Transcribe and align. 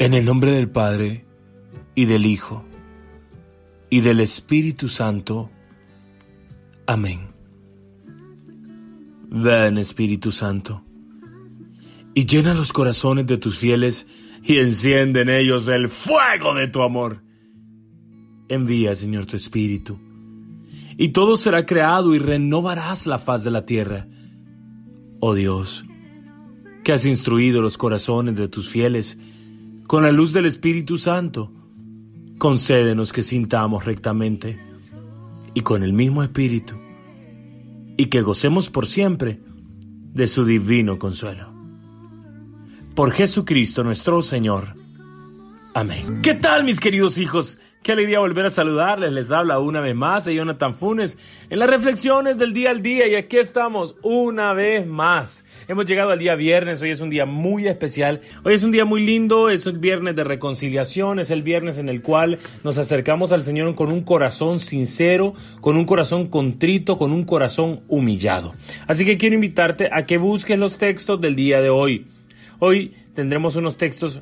En 0.00 0.14
el 0.14 0.24
nombre 0.24 0.52
del 0.52 0.70
Padre, 0.70 1.24
y 1.96 2.04
del 2.04 2.24
Hijo, 2.24 2.64
y 3.90 4.00
del 4.00 4.20
Espíritu 4.20 4.86
Santo. 4.86 5.50
Amén. 6.86 7.26
Ven, 9.28 9.76
Espíritu 9.76 10.30
Santo, 10.30 10.84
y 12.14 12.26
llena 12.26 12.54
los 12.54 12.72
corazones 12.72 13.26
de 13.26 13.38
tus 13.38 13.58
fieles, 13.58 14.06
y 14.44 14.58
enciende 14.58 15.22
en 15.22 15.30
ellos 15.30 15.66
el 15.66 15.88
fuego 15.88 16.54
de 16.54 16.68
tu 16.68 16.82
amor. 16.82 17.24
Envía, 18.48 18.94
Señor, 18.94 19.26
tu 19.26 19.34
Espíritu, 19.34 19.98
y 20.96 21.08
todo 21.08 21.34
será 21.36 21.66
creado 21.66 22.14
y 22.14 22.20
renovarás 22.20 23.04
la 23.08 23.18
faz 23.18 23.42
de 23.42 23.50
la 23.50 23.66
tierra. 23.66 24.06
Oh 25.18 25.34
Dios, 25.34 25.84
que 26.84 26.92
has 26.92 27.04
instruido 27.04 27.60
los 27.60 27.76
corazones 27.76 28.36
de 28.36 28.46
tus 28.46 28.68
fieles, 28.68 29.18
con 29.88 30.02
la 30.02 30.12
luz 30.12 30.34
del 30.34 30.44
Espíritu 30.44 30.98
Santo, 30.98 31.50
concédenos 32.36 33.10
que 33.10 33.22
sintamos 33.22 33.86
rectamente 33.86 34.60
y 35.54 35.62
con 35.62 35.82
el 35.82 35.94
mismo 35.94 36.22
Espíritu, 36.22 36.74
y 37.96 38.06
que 38.06 38.20
gocemos 38.20 38.68
por 38.68 38.86
siempre 38.86 39.40
de 40.12 40.26
su 40.26 40.44
divino 40.44 40.98
consuelo. 40.98 41.50
Por 42.94 43.12
Jesucristo 43.12 43.82
nuestro 43.82 44.20
Señor. 44.20 44.76
Amén. 45.72 46.20
¿Qué 46.22 46.34
tal 46.34 46.64
mis 46.64 46.80
queridos 46.80 47.16
hijos? 47.16 47.58
Qué 47.82 47.92
alegría 47.92 48.18
volver 48.18 48.44
a 48.44 48.50
saludarles. 48.50 49.12
Les 49.12 49.30
habla 49.30 49.60
una 49.60 49.80
vez 49.80 49.94
más 49.94 50.26
a 50.26 50.32
Jonathan 50.32 50.74
Funes 50.74 51.16
en 51.48 51.58
las 51.58 51.70
reflexiones 51.70 52.36
del 52.36 52.52
día 52.52 52.70
al 52.70 52.82
día 52.82 53.06
y 53.06 53.14
aquí 53.14 53.38
estamos 53.38 53.96
una 54.02 54.52
vez 54.52 54.86
más. 54.86 55.44
Hemos 55.68 55.86
llegado 55.86 56.10
al 56.10 56.18
día 56.18 56.34
viernes, 56.34 56.82
hoy 56.82 56.90
es 56.90 57.00
un 57.00 57.08
día 57.08 57.24
muy 57.24 57.68
especial, 57.68 58.20
hoy 58.44 58.54
es 58.54 58.64
un 58.64 58.72
día 58.72 58.84
muy 58.84 59.06
lindo, 59.06 59.48
es 59.48 59.66
el 59.66 59.78
viernes 59.78 60.16
de 60.16 60.24
reconciliación, 60.24 61.20
es 61.20 61.30
el 61.30 61.42
viernes 61.42 61.78
en 61.78 61.88
el 61.88 62.02
cual 62.02 62.40
nos 62.64 62.78
acercamos 62.78 63.32
al 63.32 63.42
Señor 63.42 63.74
con 63.74 63.92
un 63.92 64.02
corazón 64.02 64.60
sincero, 64.60 65.34
con 65.60 65.76
un 65.76 65.86
corazón 65.86 66.26
contrito, 66.26 66.98
con 66.98 67.12
un 67.12 67.24
corazón 67.24 67.82
humillado. 67.88 68.54
Así 68.86 69.06
que 69.06 69.16
quiero 69.16 69.36
invitarte 69.36 69.88
a 69.92 70.04
que 70.04 70.18
busques 70.18 70.58
los 70.58 70.78
textos 70.78 71.20
del 71.20 71.36
día 71.36 71.60
de 71.60 71.70
hoy. 71.70 72.06
Hoy 72.58 72.92
tendremos 73.14 73.56
unos 73.56 73.76
textos 73.76 74.20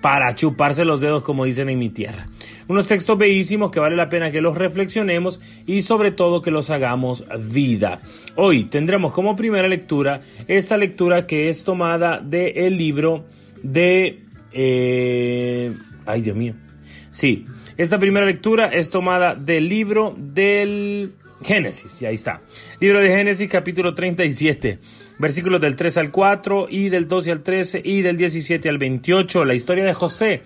para 0.00 0.34
chuparse 0.34 0.84
los 0.84 1.00
dedos, 1.00 1.22
como 1.22 1.44
dicen 1.44 1.68
en 1.68 1.78
mi 1.78 1.88
tierra. 1.88 2.26
Unos 2.68 2.86
textos 2.86 3.18
bellísimos 3.18 3.70
que 3.70 3.80
vale 3.80 3.96
la 3.96 4.08
pena 4.08 4.30
que 4.30 4.40
los 4.40 4.56
reflexionemos 4.56 5.40
y 5.66 5.82
sobre 5.82 6.10
todo 6.10 6.42
que 6.42 6.50
los 6.50 6.70
hagamos 6.70 7.24
vida. 7.50 8.00
Hoy 8.36 8.64
tendremos 8.64 9.12
como 9.12 9.36
primera 9.36 9.68
lectura 9.68 10.20
esta 10.46 10.76
lectura 10.76 11.26
que 11.26 11.48
es 11.48 11.64
tomada 11.64 12.18
del 12.18 12.76
libro 12.76 13.24
de... 13.62 14.24
Eh, 14.52 15.72
ay, 16.06 16.22
Dios 16.22 16.36
mío. 16.36 16.54
Sí, 17.10 17.44
esta 17.76 17.98
primera 17.98 18.26
lectura 18.26 18.66
es 18.66 18.90
tomada 18.90 19.34
del 19.34 19.68
libro 19.68 20.14
del 20.16 21.14
Génesis, 21.42 22.02
y 22.02 22.06
ahí 22.06 22.14
está. 22.14 22.42
Libro 22.80 23.00
de 23.00 23.08
Génesis 23.08 23.48
capítulo 23.48 23.94
37 23.94 24.78
versículos 25.18 25.60
del 25.60 25.76
3 25.76 25.96
al 25.98 26.10
4 26.10 26.68
y 26.70 26.88
del 26.88 27.08
12 27.08 27.32
al 27.32 27.42
13 27.42 27.82
y 27.84 28.02
del 28.02 28.16
17 28.16 28.68
al 28.68 28.78
28, 28.78 29.44
la 29.44 29.54
historia 29.54 29.84
de 29.84 29.94
José. 29.94 30.42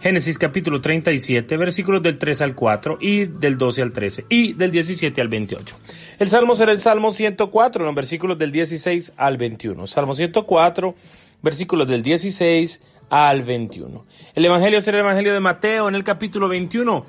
Génesis 0.00 0.36
capítulo 0.36 0.82
37, 0.82 1.56
versículos 1.56 2.02
del 2.02 2.18
3 2.18 2.42
al 2.42 2.54
4 2.54 2.98
y 3.00 3.24
del 3.24 3.56
12 3.56 3.80
al 3.80 3.92
13 3.92 4.26
y 4.28 4.52
del 4.52 4.70
17 4.70 5.18
al 5.20 5.28
28. 5.28 5.76
El 6.18 6.28
salmo 6.28 6.54
será 6.54 6.72
el 6.72 6.80
Salmo 6.80 7.10
104, 7.10 7.88
en 7.88 7.94
versículos 7.94 8.38
del 8.38 8.52
16 8.52 9.14
al 9.16 9.38
21. 9.38 9.86
Salmo 9.86 10.12
104, 10.12 10.94
versículos 11.40 11.88
del 11.88 12.02
16 12.02 12.82
al 13.08 13.42
21. 13.44 14.04
El 14.34 14.44
Evangelio 14.44 14.80
será 14.82 14.98
el 14.98 15.04
Evangelio 15.04 15.32
de 15.32 15.40
Mateo 15.40 15.88
en 15.88 15.94
el 15.94 16.04
capítulo 16.04 16.48
21, 16.48 17.06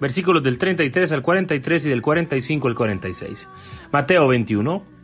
versículos 0.00 0.42
del 0.42 0.58
33 0.58 1.10
al 1.12 1.22
43 1.22 1.86
y 1.86 1.88
del 1.88 2.02
45 2.02 2.68
al 2.68 2.74
46. 2.76 3.48
Mateo 3.90 4.28
21, 4.28 4.95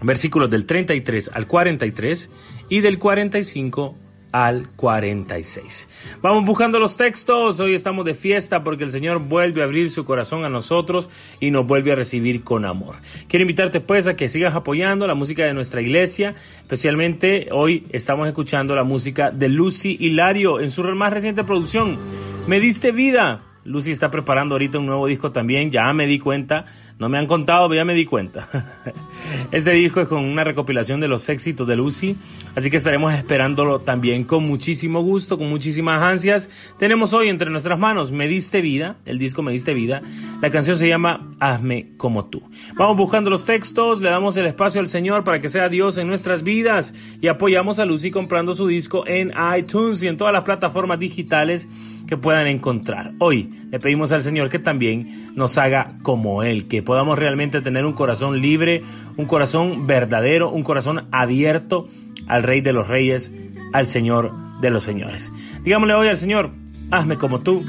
versículos 0.00 0.50
del 0.50 0.64
33 0.66 1.30
al 1.32 1.46
43 1.46 2.30
y 2.68 2.80
del 2.80 2.98
45 2.98 3.96
al 4.32 4.68
46. 4.76 5.88
Vamos 6.20 6.44
buscando 6.44 6.78
los 6.78 6.96
textos. 6.96 7.60
Hoy 7.60 7.74
estamos 7.74 8.04
de 8.04 8.14
fiesta 8.14 8.62
porque 8.62 8.84
el 8.84 8.90
Señor 8.90 9.20
vuelve 9.20 9.62
a 9.62 9.64
abrir 9.64 9.90
su 9.90 10.04
corazón 10.04 10.44
a 10.44 10.48
nosotros 10.48 11.08
y 11.40 11.50
nos 11.50 11.66
vuelve 11.66 11.92
a 11.92 11.94
recibir 11.94 12.44
con 12.44 12.64
amor. 12.64 12.96
Quiero 13.28 13.42
invitarte 13.42 13.80
pues 13.80 14.06
a 14.06 14.16
que 14.16 14.28
sigas 14.28 14.54
apoyando 14.54 15.06
la 15.06 15.14
música 15.14 15.44
de 15.44 15.54
nuestra 15.54 15.80
iglesia. 15.80 16.34
Especialmente 16.60 17.48
hoy 17.52 17.86
estamos 17.90 18.28
escuchando 18.28 18.74
la 18.74 18.84
música 18.84 19.30
de 19.30 19.48
Lucy 19.48 19.96
Hilario 19.98 20.60
en 20.60 20.70
su 20.70 20.82
más 20.82 21.12
reciente 21.12 21.44
producción. 21.44 21.98
Me 22.46 22.60
diste 22.60 22.92
vida. 22.92 23.42
Lucy 23.68 23.90
está 23.90 24.10
preparando 24.10 24.54
ahorita 24.54 24.78
un 24.78 24.86
nuevo 24.86 25.06
disco 25.06 25.30
también, 25.30 25.70
ya 25.70 25.92
me 25.92 26.06
di 26.06 26.18
cuenta, 26.18 26.64
no 26.98 27.10
me 27.10 27.18
han 27.18 27.26
contado, 27.26 27.68
pero 27.68 27.80
ya 27.80 27.84
me 27.84 27.94
di 27.94 28.06
cuenta. 28.06 28.48
Este 29.52 29.72
disco 29.72 30.00
es 30.00 30.08
con 30.08 30.24
una 30.24 30.42
recopilación 30.42 31.00
de 31.00 31.08
los 31.08 31.28
éxitos 31.28 31.68
de 31.68 31.76
Lucy, 31.76 32.16
así 32.54 32.70
que 32.70 32.78
estaremos 32.78 33.12
esperándolo 33.12 33.80
también 33.80 34.24
con 34.24 34.44
muchísimo 34.44 35.02
gusto, 35.02 35.36
con 35.36 35.50
muchísimas 35.50 36.02
ansias. 36.02 36.48
Tenemos 36.78 37.12
hoy 37.12 37.28
entre 37.28 37.50
nuestras 37.50 37.78
manos 37.78 38.10
Me 38.10 38.26
diste 38.26 38.62
vida, 38.62 38.96
el 39.04 39.18
disco 39.18 39.42
Me 39.42 39.52
diste 39.52 39.74
vida, 39.74 40.02
la 40.40 40.50
canción 40.50 40.76
se 40.76 40.88
llama 40.88 41.28
Hazme 41.38 41.90
como 41.98 42.26
tú. 42.26 42.42
Vamos 42.76 42.96
buscando 42.96 43.28
los 43.28 43.44
textos, 43.44 44.00
le 44.00 44.08
damos 44.08 44.36
el 44.38 44.46
espacio 44.46 44.80
al 44.80 44.88
Señor 44.88 45.24
para 45.24 45.40
que 45.40 45.50
sea 45.50 45.68
Dios 45.68 45.98
en 45.98 46.08
nuestras 46.08 46.42
vidas 46.42 46.94
y 47.20 47.28
apoyamos 47.28 47.78
a 47.78 47.84
Lucy 47.84 48.10
comprando 48.10 48.54
su 48.54 48.66
disco 48.66 49.06
en 49.06 49.32
iTunes 49.58 50.02
y 50.02 50.08
en 50.08 50.16
todas 50.16 50.32
las 50.32 50.44
plataformas 50.44 50.98
digitales 50.98 51.68
que 52.08 52.16
puedan 52.16 52.46
encontrar. 52.46 53.12
Hoy 53.18 53.66
le 53.70 53.78
pedimos 53.78 54.12
al 54.12 54.22
Señor 54.22 54.48
que 54.48 54.58
también 54.58 55.30
nos 55.36 55.58
haga 55.58 55.98
como 56.02 56.42
Él, 56.42 56.66
que 56.66 56.82
podamos 56.82 57.18
realmente 57.18 57.60
tener 57.60 57.84
un 57.84 57.92
corazón 57.92 58.40
libre, 58.40 58.82
un 59.18 59.26
corazón 59.26 59.86
verdadero, 59.86 60.50
un 60.50 60.62
corazón 60.62 61.06
abierto 61.12 61.86
al 62.26 62.42
Rey 62.42 62.62
de 62.62 62.72
los 62.72 62.88
Reyes, 62.88 63.30
al 63.74 63.86
Señor 63.86 64.32
de 64.62 64.70
los 64.70 64.84
Señores. 64.84 65.32
Digámosle 65.62 65.94
hoy 65.94 66.08
al 66.08 66.16
Señor, 66.16 66.50
hazme 66.90 67.18
como 67.18 67.40
tú. 67.40 67.62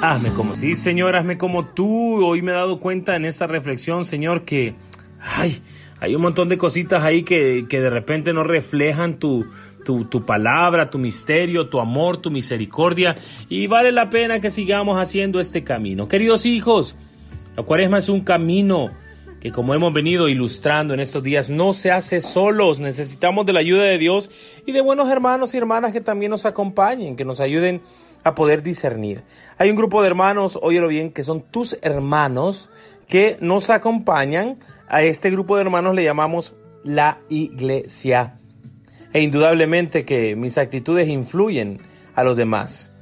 Hazme 0.00 0.30
como 0.30 0.54
sí, 0.54 0.74
Señor, 0.76 1.16
hazme 1.16 1.36
como 1.36 1.66
tú. 1.66 2.24
Hoy 2.24 2.42
me 2.42 2.52
he 2.52 2.54
dado 2.54 2.78
cuenta 2.78 3.16
en 3.16 3.24
esta 3.24 3.48
reflexión, 3.48 4.04
Señor, 4.04 4.44
que 4.44 4.74
ay, 5.20 5.60
hay 5.98 6.14
un 6.14 6.22
montón 6.22 6.48
de 6.48 6.56
cositas 6.56 7.02
ahí 7.02 7.24
que, 7.24 7.66
que 7.68 7.80
de 7.80 7.90
repente 7.90 8.32
no 8.32 8.44
reflejan 8.44 9.18
tu, 9.18 9.46
tu, 9.86 10.26
palabra, 10.26 10.90
tu 10.90 10.98
misterio, 10.98 11.68
tu 11.68 11.78
amor, 11.78 12.16
tu 12.16 12.30
misericordia, 12.30 13.14
y 13.48 13.68
vale 13.68 13.92
la 13.92 14.10
pena 14.10 14.40
que 14.40 14.50
sigamos 14.50 14.98
haciendo 14.98 15.38
este 15.38 15.62
camino. 15.62 16.08
Queridos 16.08 16.44
hijos, 16.44 16.96
la 17.56 17.62
cuaresma 17.62 17.98
es 17.98 18.08
un 18.08 18.22
camino 18.22 18.90
que 19.40 19.52
como 19.52 19.74
hemos 19.74 19.92
venido 19.92 20.28
ilustrando 20.28 20.92
en 20.92 20.98
estos 20.98 21.22
días, 21.22 21.50
no 21.50 21.72
se 21.72 21.92
hace 21.92 22.20
solos, 22.20 22.80
necesitamos 22.80 23.46
de 23.46 23.52
la 23.52 23.60
ayuda 23.60 23.84
de 23.84 23.98
Dios 23.98 24.30
y 24.66 24.72
de 24.72 24.80
buenos 24.80 25.08
hermanos 25.08 25.54
y 25.54 25.58
hermanas 25.58 25.92
que 25.92 26.00
también 26.00 26.30
nos 26.30 26.46
acompañen, 26.46 27.14
que 27.14 27.24
nos 27.24 27.40
ayuden 27.40 27.80
a 28.24 28.34
poder 28.34 28.64
discernir. 28.64 29.22
Hay 29.56 29.70
un 29.70 29.76
grupo 29.76 30.00
de 30.00 30.08
hermanos, 30.08 30.58
óyelo 30.60 30.88
bien, 30.88 31.12
que 31.12 31.22
son 31.22 31.42
tus 31.42 31.78
hermanos, 31.80 32.70
que 33.06 33.36
nos 33.40 33.70
acompañan. 33.70 34.58
A 34.88 35.02
este 35.02 35.30
grupo 35.30 35.56
de 35.56 35.62
hermanos 35.62 35.94
le 35.94 36.02
llamamos 36.02 36.56
la 36.82 37.20
iglesia 37.28 38.38
e 39.12 39.22
indudablemente 39.22 40.04
que 40.04 40.36
mis 40.36 40.58
actitudes 40.58 41.08
influyen 41.08 41.78
a 42.14 42.24
los 42.24 42.36
demás. 42.36 42.92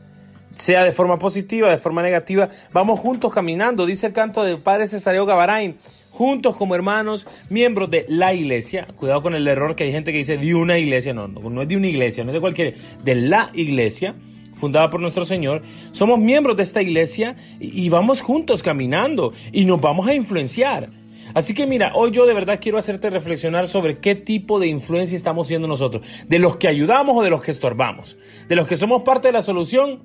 Sea 0.54 0.84
de 0.84 0.92
forma 0.92 1.18
positiva, 1.18 1.68
de 1.68 1.78
forma 1.78 2.02
negativa, 2.02 2.48
vamos 2.72 3.00
juntos 3.00 3.32
caminando, 3.32 3.86
dice 3.86 4.06
el 4.06 4.12
canto 4.12 4.44
del 4.44 4.60
Padre 4.60 4.86
Cesario 4.86 5.26
Gavarain, 5.26 5.76
juntos 6.10 6.54
como 6.54 6.74
hermanos, 6.76 7.26
miembros 7.50 7.90
de 7.90 8.06
la 8.08 8.32
iglesia. 8.34 8.86
Cuidado 8.96 9.22
con 9.22 9.34
el 9.34 9.48
error 9.48 9.74
que 9.74 9.84
hay 9.84 9.92
gente 9.92 10.12
que 10.12 10.18
dice 10.18 10.38
de 10.38 10.54
una 10.54 10.78
iglesia, 10.78 11.12
no, 11.12 11.26
no, 11.26 11.50
no 11.50 11.62
es 11.62 11.68
de 11.68 11.76
una 11.76 11.88
iglesia, 11.88 12.22
no 12.22 12.30
es 12.30 12.34
de 12.34 12.40
cualquier, 12.40 12.74
de 13.02 13.14
la 13.16 13.50
iglesia 13.52 14.14
fundada 14.54 14.88
por 14.88 15.00
nuestro 15.00 15.24
Señor, 15.24 15.62
somos 15.92 16.18
miembros 16.18 16.56
de 16.56 16.62
esta 16.62 16.80
iglesia 16.80 17.36
y 17.60 17.88
vamos 17.88 18.22
juntos 18.22 18.62
caminando 18.62 19.32
y 19.52 19.64
nos 19.64 19.80
vamos 19.80 20.06
a 20.06 20.14
influenciar. 20.14 20.88
Así 21.34 21.52
que 21.52 21.66
mira, 21.66 21.92
hoy 21.94 22.12
yo 22.12 22.26
de 22.26 22.32
verdad 22.32 22.60
quiero 22.62 22.78
hacerte 22.78 23.10
reflexionar 23.10 23.66
sobre 23.66 23.98
qué 23.98 24.14
tipo 24.14 24.60
de 24.60 24.68
influencia 24.68 25.16
estamos 25.16 25.48
siendo 25.48 25.66
nosotros, 25.66 26.06
de 26.28 26.38
los 26.38 26.56
que 26.56 26.68
ayudamos 26.68 27.16
o 27.18 27.22
de 27.22 27.30
los 27.30 27.42
que 27.42 27.50
estorbamos, 27.50 28.16
de 28.48 28.54
los 28.54 28.68
que 28.68 28.76
somos 28.76 29.02
parte 29.02 29.28
de 29.28 29.32
la 29.32 29.42
solución 29.42 30.02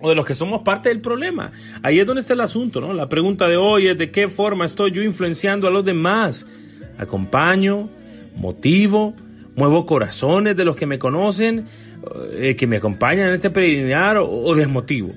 o 0.00 0.08
de 0.08 0.14
los 0.14 0.24
que 0.24 0.34
somos 0.34 0.62
parte 0.62 0.88
del 0.88 1.00
problema. 1.00 1.50
Ahí 1.82 1.98
es 1.98 2.06
donde 2.06 2.20
está 2.20 2.34
el 2.34 2.40
asunto, 2.40 2.80
¿no? 2.80 2.92
La 2.92 3.08
pregunta 3.08 3.48
de 3.48 3.56
hoy 3.56 3.88
es 3.88 3.98
de 3.98 4.12
qué 4.12 4.28
forma 4.28 4.64
estoy 4.64 4.92
yo 4.92 5.02
influenciando 5.02 5.66
a 5.66 5.70
los 5.72 5.84
demás. 5.84 6.46
Acompaño, 6.98 7.88
motivo, 8.36 9.14
muevo 9.56 9.84
corazones 9.86 10.56
de 10.56 10.64
los 10.64 10.76
que 10.76 10.86
me 10.86 11.00
conocen, 11.00 11.66
eh, 12.34 12.54
que 12.56 12.68
me 12.68 12.76
acompañan 12.76 13.28
en 13.28 13.34
este 13.34 13.50
peregrinar 13.50 14.18
o, 14.18 14.30
o 14.30 14.54
desmotivo. 14.54 15.10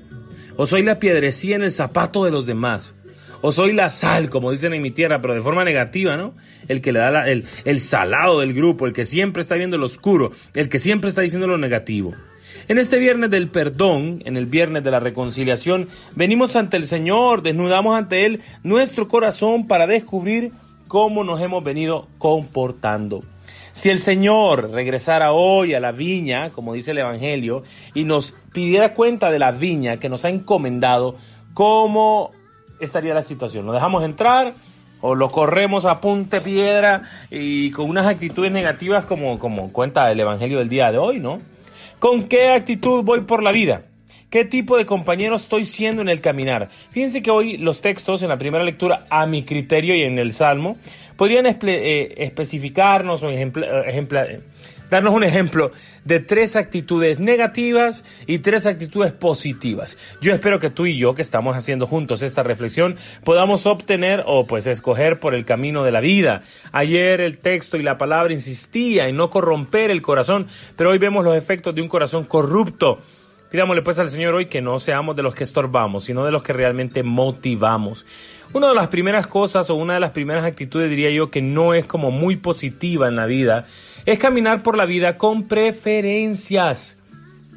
O 0.57 0.65
soy 0.65 0.81
la 0.81 0.99
piedrecía 0.99 1.55
en 1.55 1.63
el 1.63 1.71
zapato 1.71 2.25
de 2.25 2.31
los 2.31 2.45
demás 2.45 3.02
o 3.45 3.51
soy 3.51 3.73
la 3.73 3.89
sal, 3.89 4.29
como 4.29 4.51
dicen 4.51 4.73
en 4.73 4.81
mi 4.81 4.89
tierra, 4.89 5.21
pero 5.21 5.33
de 5.33 5.41
forma 5.41 5.65
negativa, 5.65 6.15
¿no? 6.15 6.33
El 6.69 6.79
que 6.79 6.93
le 6.93 6.99
da 6.99 7.29
el, 7.29 7.43
el 7.65 7.79
salado 7.81 8.39
del 8.39 8.53
grupo, 8.53 8.85
el 8.85 8.93
que 8.93 9.03
siempre 9.03 9.41
está 9.41 9.55
viendo 9.55 9.77
lo 9.77 9.85
oscuro, 9.85 10.31
el 10.55 10.69
que 10.69 10.79
siempre 10.79 11.09
está 11.09 11.21
diciendo 11.21 11.45
lo 11.45 11.57
negativo. 11.57 12.13
En 12.69 12.77
este 12.77 12.99
viernes 12.99 13.29
del 13.31 13.49
perdón, 13.49 14.23
en 14.23 14.37
el 14.37 14.45
viernes 14.45 14.85
de 14.85 14.91
la 14.91 15.01
reconciliación, 15.01 15.89
venimos 16.15 16.55
ante 16.55 16.77
el 16.77 16.87
Señor, 16.87 17.41
desnudamos 17.41 17.97
ante 17.97 18.25
Él 18.25 18.39
nuestro 18.63 19.09
corazón 19.09 19.67
para 19.67 19.87
descubrir 19.87 20.53
cómo 20.87 21.25
nos 21.25 21.41
hemos 21.41 21.65
venido 21.65 22.07
comportando. 22.19 23.25
Si 23.73 23.89
el 23.89 23.99
Señor 23.99 24.71
regresara 24.71 25.33
hoy 25.33 25.73
a 25.73 25.81
la 25.81 25.91
viña, 25.91 26.51
como 26.51 26.75
dice 26.75 26.91
el 26.91 26.99
Evangelio, 26.99 27.63
y 27.93 28.05
nos 28.05 28.37
pidiera 28.53 28.93
cuenta 28.93 29.31
de 29.31 29.39
la 29.39 29.51
viña 29.51 29.97
que 29.97 30.07
nos 30.07 30.23
ha 30.23 30.29
encomendado, 30.29 31.17
¿cómo 31.53 32.31
estaría 32.79 33.13
la 33.13 33.21
situación? 33.21 33.65
¿Lo 33.65 33.73
dejamos 33.73 34.03
entrar? 34.03 34.53
o 35.05 35.15
lo 35.15 35.29
corremos 35.29 35.83
a 35.83 35.99
punte 35.99 36.39
piedra 36.39 37.03
y 37.29 37.71
con 37.71 37.89
unas 37.89 38.07
actitudes 38.07 38.53
negativas 38.53 39.03
como, 39.03 39.37
como 39.37 39.73
cuenta 39.73 40.09
el 40.09 40.17
Evangelio 40.17 40.59
del 40.59 40.69
día 40.69 40.93
de 40.93 40.97
hoy, 40.97 41.19
¿no? 41.19 41.41
¿Con 41.99 42.29
qué 42.29 42.51
actitud 42.51 43.03
voy 43.03 43.19
por 43.21 43.43
la 43.43 43.51
vida? 43.51 43.83
¿Qué 44.29 44.45
tipo 44.45 44.77
de 44.77 44.85
compañero 44.85 45.35
estoy 45.35 45.65
siendo 45.65 46.01
en 46.01 46.07
el 46.07 46.21
caminar? 46.21 46.69
Fíjense 46.91 47.21
que 47.21 47.31
hoy 47.31 47.57
los 47.57 47.81
textos 47.81 48.23
en 48.23 48.29
la 48.29 48.37
primera 48.37 48.63
lectura, 48.63 49.05
a 49.09 49.25
mi 49.25 49.43
criterio 49.43 49.93
y 49.93 50.03
en 50.03 50.17
el 50.17 50.31
Salmo, 50.31 50.77
podrían 51.17 51.45
eh, 51.47 52.13
especificarnos 52.17 53.23
o 53.23 53.29
ejemplar 53.29 54.39
darnos 54.93 55.15
un 55.15 55.23
ejemplo 55.23 55.71
de 56.05 56.19
tres 56.19 56.55
actitudes 56.55 57.19
negativas 57.19 58.05
y 58.27 58.39
tres 58.39 58.67
actitudes 58.67 59.11
positivas. 59.11 59.97
Yo 60.21 60.33
espero 60.33 60.59
que 60.59 60.69
tú 60.69 60.85
y 60.85 60.97
yo, 60.97 61.15
que 61.15 61.23
estamos 61.23 61.57
haciendo 61.57 61.87
juntos 61.87 62.21
esta 62.21 62.43
reflexión, 62.43 62.95
podamos 63.23 63.65
obtener 63.65 64.23
o 64.27 64.45
pues 64.45 64.67
escoger 64.67 65.19
por 65.19 65.33
el 65.33 65.45
camino 65.45 65.83
de 65.83 65.91
la 65.91 65.99
vida. 65.99 66.43
Ayer 66.71 67.21
el 67.21 67.39
texto 67.39 67.77
y 67.77 67.83
la 67.83 67.97
palabra 67.97 68.33
insistía 68.33 69.07
en 69.07 69.15
no 69.15 69.31
corromper 69.31 69.89
el 69.89 70.03
corazón, 70.03 70.45
pero 70.75 70.91
hoy 70.91 70.99
vemos 70.99 71.25
los 71.25 71.35
efectos 71.35 71.73
de 71.73 71.81
un 71.81 71.87
corazón 71.87 72.25
corrupto. 72.25 72.99
Pidámosle 73.53 73.83
pues 73.83 73.99
al 73.99 74.09
Señor 74.09 74.33
hoy 74.33 74.47
que 74.47 74.63
no 74.63 74.79
seamos 74.79 75.15
de 75.15 75.21
los 75.21 75.35
que 75.35 75.43
estorbamos, 75.43 76.05
sino 76.05 76.25
de 76.25 76.31
los 76.31 76.41
que 76.41 76.53
realmente 76.53 77.03
motivamos. 77.03 78.03
Una 78.51 78.69
de 78.69 78.73
las 78.73 78.87
primeras 78.87 79.27
cosas 79.27 79.69
o 79.69 79.75
una 79.75 79.93
de 79.93 79.99
las 79.99 80.09
primeras 80.09 80.43
actitudes 80.43 80.89
diría 80.89 81.11
yo 81.11 81.29
que 81.29 81.43
no 81.43 81.75
es 81.75 81.85
como 81.85 82.09
muy 82.09 82.35
positiva 82.35 83.07
en 83.07 83.15
la 83.15 83.27
vida 83.27 83.67
es 84.07 84.17
caminar 84.17 84.63
por 84.63 84.75
la 84.75 84.85
vida 84.85 85.19
con 85.19 85.47
preferencias. 85.47 86.97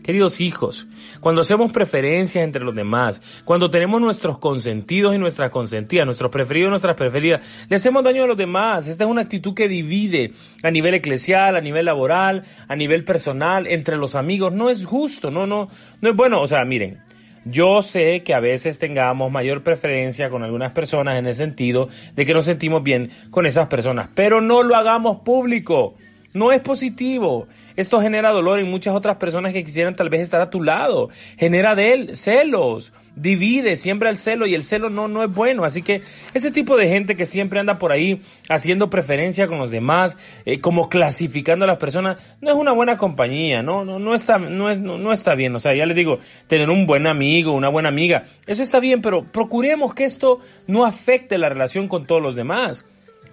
Queridos 0.07 0.41
hijos, 0.41 0.87
cuando 1.19 1.41
hacemos 1.41 1.73
preferencias 1.73 2.45
entre 2.45 2.63
los 2.63 2.77
demás, 2.77 3.21
cuando 3.45 3.71
tenemos 3.71 4.01
nuestros 4.01 4.39
consentidos 4.39 5.13
y 5.13 5.19
nuestras 5.19 5.51
consentidas, 5.51 6.07
nuestros 6.07 6.31
preferidos 6.31 6.69
y 6.69 6.71
nuestras 6.71 6.95
preferidas, 6.95 7.67
le 7.69 7.75
hacemos 7.75 8.05
daño 8.05 8.23
a 8.23 8.29
los 8.29 8.37
demás. 8.37 8.87
Esta 8.87 9.03
es 9.03 9.11
una 9.11 9.23
actitud 9.23 9.53
que 9.53 9.67
divide 9.67 10.31
a 10.63 10.71
nivel 10.71 10.95
eclesial, 10.95 11.57
a 11.57 11.61
nivel 11.61 11.87
laboral, 11.87 12.45
a 12.69 12.77
nivel 12.77 13.03
personal, 13.03 13.67
entre 13.67 13.97
los 13.97 14.15
amigos. 14.15 14.53
No 14.53 14.71
es 14.71 14.87
justo, 14.87 15.33
no, 15.33 15.45
no, 15.45 15.71
no 16.01 16.09
es 16.09 16.15
bueno. 16.15 16.41
O 16.41 16.47
sea, 16.47 16.65
miren, 16.65 17.01
yo 17.45 17.83
sé 17.83 18.23
que 18.23 18.33
a 18.33 18.39
veces 18.39 18.79
tengamos 18.79 19.33
mayor 19.33 19.65
preferencia 19.65 20.31
con 20.31 20.45
algunas 20.45 20.71
personas 20.71 21.19
en 21.19 21.27
el 21.27 21.35
sentido 21.35 21.89
de 22.15 22.25
que 22.25 22.33
nos 22.33 22.45
sentimos 22.45 22.85
bien 22.85 23.11
con 23.31 23.45
esas 23.45 23.67
personas, 23.67 24.09
pero 24.15 24.41
no 24.41 24.63
lo 24.63 24.77
hagamos 24.77 25.23
público. 25.23 25.97
No 26.37 26.53
es 26.53 26.61
positivo. 26.61 27.49
Esto 27.77 27.99
genera 27.99 28.31
dolor 28.31 28.61
en 28.61 28.71
muchas 28.71 28.95
otras 28.95 29.17
personas 29.17 29.55
que 29.55 29.65
quisieran 29.65 29.97
tal 29.97 30.11
vez 30.11 30.21
estar 30.21 30.43
a 30.43 30.51
tu 30.51 30.63
lado. 30.63 31.09
Genera 31.39 31.75
de 31.75 31.95
él 31.95 32.15
celos, 32.15 32.93
divide, 33.15 33.77
siembra 33.77 34.11
el 34.11 34.19
celo 34.19 34.47
y 34.47 34.55
el 34.55 34.63
celo 34.63 34.91
no, 34.91 35.09
no 35.09 35.25
es 35.25 35.35
bueno. 35.35 35.65
Así 35.65 35.81
que 35.81 36.03
ese 36.35 36.51
tipo 36.51 36.77
de 36.77 36.89
gente 36.89 37.17
que 37.17 37.25
siempre 37.25 37.59
anda 37.59 37.79
por 37.79 37.91
ahí 37.91 38.21
haciendo 38.51 38.91
preferencia 38.91 39.47
con 39.47 39.57
los 39.57 39.71
demás, 39.71 40.19
eh, 40.45 40.61
como 40.61 40.91
clasificando 40.91 41.65
a 41.65 41.69
las 41.69 41.79
personas, 41.79 42.19
no 42.43 42.51
es 42.51 42.57
una 42.57 42.73
buena 42.73 42.99
compañía, 42.99 43.63
no, 43.63 43.87
no, 43.87 43.99
no 43.99 44.13
está, 44.13 44.37
no, 44.37 44.69
es, 44.69 44.79
no, 44.79 45.13
está 45.15 45.35
bien. 45.35 45.57
O 45.57 45.59
sea, 45.59 45.75
ya 45.75 45.87
les 45.87 45.97
digo, 45.97 46.19
tener 46.49 46.69
un 46.69 46.87
buen 46.87 47.07
amigo, 47.07 47.53
una 47.53 47.71
buena 47.71 47.89
amiga, 47.89 48.25
eso 48.47 48.63
está 48.63 48.79
bien, 48.79 49.01
pero 49.01 49.25
procuremos 49.25 49.95
que 49.95 50.05
esto 50.05 50.41
no 50.67 50.85
afecte 50.85 51.39
la 51.39 51.49
relación 51.49 51.89
con 51.89 52.07
todos 52.07 52.21
los 52.21 52.37
demás. 52.37 52.85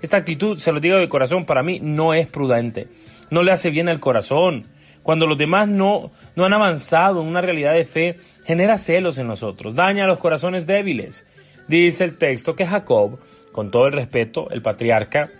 Esta 0.03 0.17
actitud, 0.17 0.57
se 0.57 0.73
lo 0.73 0.81
digo 0.81 0.97
de 0.97 1.07
corazón, 1.07 1.45
para 1.45 1.63
mí 1.63 1.79
no 1.81 2.13
es 2.13 2.27
prudente. 2.27 2.89
No 3.29 3.41
le 3.41 3.53
hace 3.53 3.69
bien 3.69 3.87
al 3.87 4.01
corazón. 4.01 4.67
Cuando 5.01 5.25
los 5.25 5.37
demás 5.37 5.69
no, 5.69 6.11
no 6.35 6.43
han 6.43 6.51
avanzado 6.51 7.21
en 7.21 7.27
una 7.29 7.39
realidad 7.39 7.73
de 7.73 7.85
fe, 7.85 8.17
genera 8.43 8.77
celos 8.77 9.17
en 9.17 9.27
nosotros, 9.27 9.75
daña 9.75 10.03
a 10.03 10.07
los 10.07 10.17
corazones 10.17 10.67
débiles. 10.67 11.25
Dice 11.69 12.03
el 12.03 12.17
texto 12.17 12.53
que 12.53 12.65
Jacob, 12.65 13.17
con 13.53 13.71
todo 13.71 13.87
el 13.87 13.93
respeto, 13.93 14.49
el 14.49 14.61
patriarca, 14.61 15.31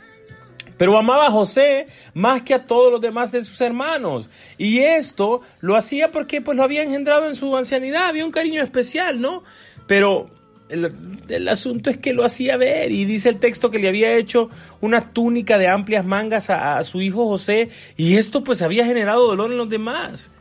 pero 0.78 0.98
amaba 0.98 1.28
a 1.28 1.32
José 1.32 1.88
más 2.14 2.42
que 2.44 2.54
a 2.54 2.66
todos 2.66 2.90
los 2.90 3.02
demás 3.02 3.34
de 3.34 3.44
sus 3.44 3.60
hermanos. 3.60 4.30
Y 4.58 4.80
esto 4.80 5.42
lo 5.60 5.76
hacía 5.76 6.10
porque 6.10 6.40
pues 6.40 6.56
lo 6.56 6.64
había 6.64 6.84
engendrado 6.84 7.28
en 7.28 7.36
su 7.36 7.58
ancianidad, 7.58 8.08
había 8.08 8.24
un 8.24 8.32
cariño 8.32 8.64
especial, 8.64 9.20
¿no? 9.20 9.44
Pero 9.88 10.30
el, 10.74 11.48
asunto 11.48 11.90
es 11.90 11.98
que 11.98 12.14
lo 12.14 12.26
hacía 12.26 12.58
ver 12.58 12.92
y 12.92 13.06
dice 13.06 13.30
el 13.30 13.40
texto 13.40 13.72
que 13.72 13.80
le 13.80 13.88
había 13.88 14.16
hecho 14.18 14.50
una 14.82 15.14
túnica 15.14 15.58
de 15.58 15.68
amplias 15.68 16.06
mangas 16.06 16.50
a, 16.50 16.82
su 16.84 17.02
hijo 17.02 17.28
José 17.28 17.70
y 17.96 18.18
esto 18.18 18.44
pues 18.44 18.62
había 18.62 18.86
generado 18.86 19.28
dolor 19.28 19.52
en 19.52 19.58
los 19.58 19.70
demás. 19.70 20.32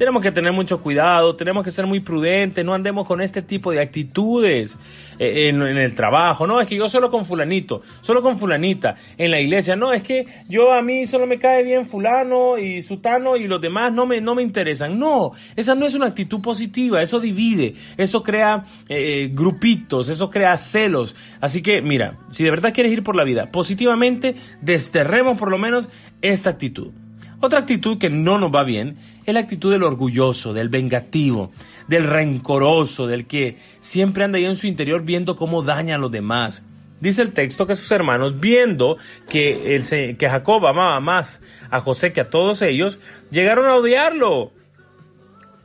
Tenemos 0.00 0.22
que 0.22 0.32
tener 0.32 0.50
mucho 0.50 0.80
cuidado, 0.80 1.36
tenemos 1.36 1.62
que 1.62 1.70
ser 1.70 1.84
muy 1.84 2.00
prudentes, 2.00 2.64
no 2.64 2.72
andemos 2.72 3.06
con 3.06 3.20
este 3.20 3.42
tipo 3.42 3.70
de 3.70 3.82
actitudes 3.82 4.78
eh, 5.18 5.50
en, 5.50 5.60
el 5.60 5.94
trabajo. 5.94 6.46
No, 6.46 6.58
es 6.58 6.66
que 6.66 6.74
yo 6.74 6.88
solo 6.88 7.10
con 7.10 7.26
fulanito, 7.26 7.82
solo 8.00 8.22
con 8.22 8.38
fulanita. 8.38 8.94
En 9.18 9.30
la 9.30 9.38
iglesia, 9.38 9.76
no, 9.76 9.92
es 9.92 10.02
que 10.02 10.24
yo 10.48 10.72
a 10.72 10.80
mí 10.80 11.04
solo 11.04 11.26
me 11.26 11.38
cae 11.38 11.62
bien 11.62 11.84
fulano 11.84 12.56
y 12.56 12.80
sutano 12.80 13.36
y 13.36 13.46
los 13.46 13.60
demás 13.60 13.92
no 13.92 14.06
me, 14.06 14.22
no 14.22 14.34
me 14.34 14.42
interesan. 14.42 14.98
No, 14.98 15.32
esa 15.54 15.74
no 15.74 15.84
es 15.84 15.94
una 15.94 16.06
actitud 16.06 16.40
positiva, 16.40 17.02
eso 17.02 17.20
divide, 17.20 17.74
eso 17.98 18.22
crea 18.22 18.64
eh, 18.88 19.28
grupitos, 19.30 20.08
eso 20.08 20.30
crea 20.30 20.56
celos. 20.56 21.14
Así 21.42 21.60
que, 21.60 21.82
mira, 21.82 22.16
si 22.30 22.42
de 22.42 22.50
verdad 22.50 22.72
quieres 22.72 22.94
ir 22.94 23.04
por 23.04 23.16
la 23.16 23.24
vida 23.24 23.50
positivamente, 23.50 24.34
desterremos 24.62 25.36
por 25.36 25.50
lo 25.50 25.58
menos 25.58 25.90
esta 26.22 26.48
actitud. 26.48 26.90
Otra 27.40 27.60
actitud 27.60 27.96
que 27.96 28.10
no 28.10 28.38
nos 28.38 28.54
va 28.54 28.64
bien 28.64 28.98
es 29.24 29.32
la 29.32 29.40
actitud 29.40 29.72
del 29.72 29.82
orgulloso, 29.82 30.52
del 30.52 30.68
vengativo, 30.68 31.50
del 31.88 32.06
rencoroso, 32.06 33.06
del 33.06 33.26
que 33.26 33.56
siempre 33.80 34.24
anda 34.24 34.36
ahí 34.36 34.44
en 34.44 34.56
su 34.56 34.66
interior 34.66 35.02
viendo 35.02 35.36
cómo 35.36 35.62
daña 35.62 35.94
a 35.94 35.98
los 35.98 36.10
demás. 36.10 36.62
Dice 37.00 37.22
el 37.22 37.32
texto 37.32 37.66
que 37.66 37.76
sus 37.76 37.90
hermanos, 37.92 38.38
viendo 38.40 38.98
que, 39.30 39.74
el, 39.74 40.16
que 40.18 40.28
Jacob 40.28 40.66
amaba 40.66 41.00
más 41.00 41.40
a 41.70 41.80
José 41.80 42.12
que 42.12 42.20
a 42.20 42.28
todos 42.28 42.60
ellos, 42.60 43.00
llegaron 43.30 43.66
a 43.66 43.76
odiarlo. 43.76 44.52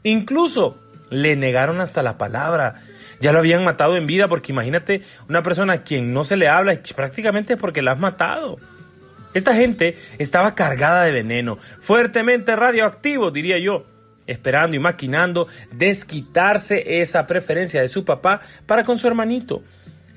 Incluso 0.04 0.80
le 1.10 1.36
negaron 1.36 1.82
hasta 1.82 2.02
la 2.02 2.18
palabra. 2.18 2.76
Ya 3.20 3.34
lo 3.34 3.40
habían 3.40 3.66
matado 3.66 3.98
en 3.98 4.08
vida 4.08 4.30
porque 4.30 4.54
imagínate 4.54 5.02
una 5.28 5.44
persona 5.44 5.74
a 5.74 5.84
quien 5.84 6.14
no 6.14 6.24
se 6.24 6.38
le 6.38 6.48
habla 6.48 6.80
prácticamente 6.96 7.54
es 7.54 7.60
porque 7.60 7.82
la 7.82 7.94
has 7.94 8.00
matado. 8.00 8.58
Esta 9.36 9.54
gente 9.54 9.98
estaba 10.18 10.56
cargada 10.56 11.04
de 11.04 11.12
veneno, 11.12 11.58
fuertemente 11.58 12.56
radioactivo, 12.56 13.32
diría 13.32 13.60
yo, 13.60 13.86
esperando 14.26 14.78
y 14.78 14.80
maquinando 14.80 15.48
desquitarse 15.74 17.02
esa 17.02 17.28
preferencia 17.28 17.82
de 17.82 17.90
su 17.90 18.06
papá 18.06 18.40
para 18.66 18.84
con 18.86 18.98
su 18.98 19.08
hermanito. 19.08 19.62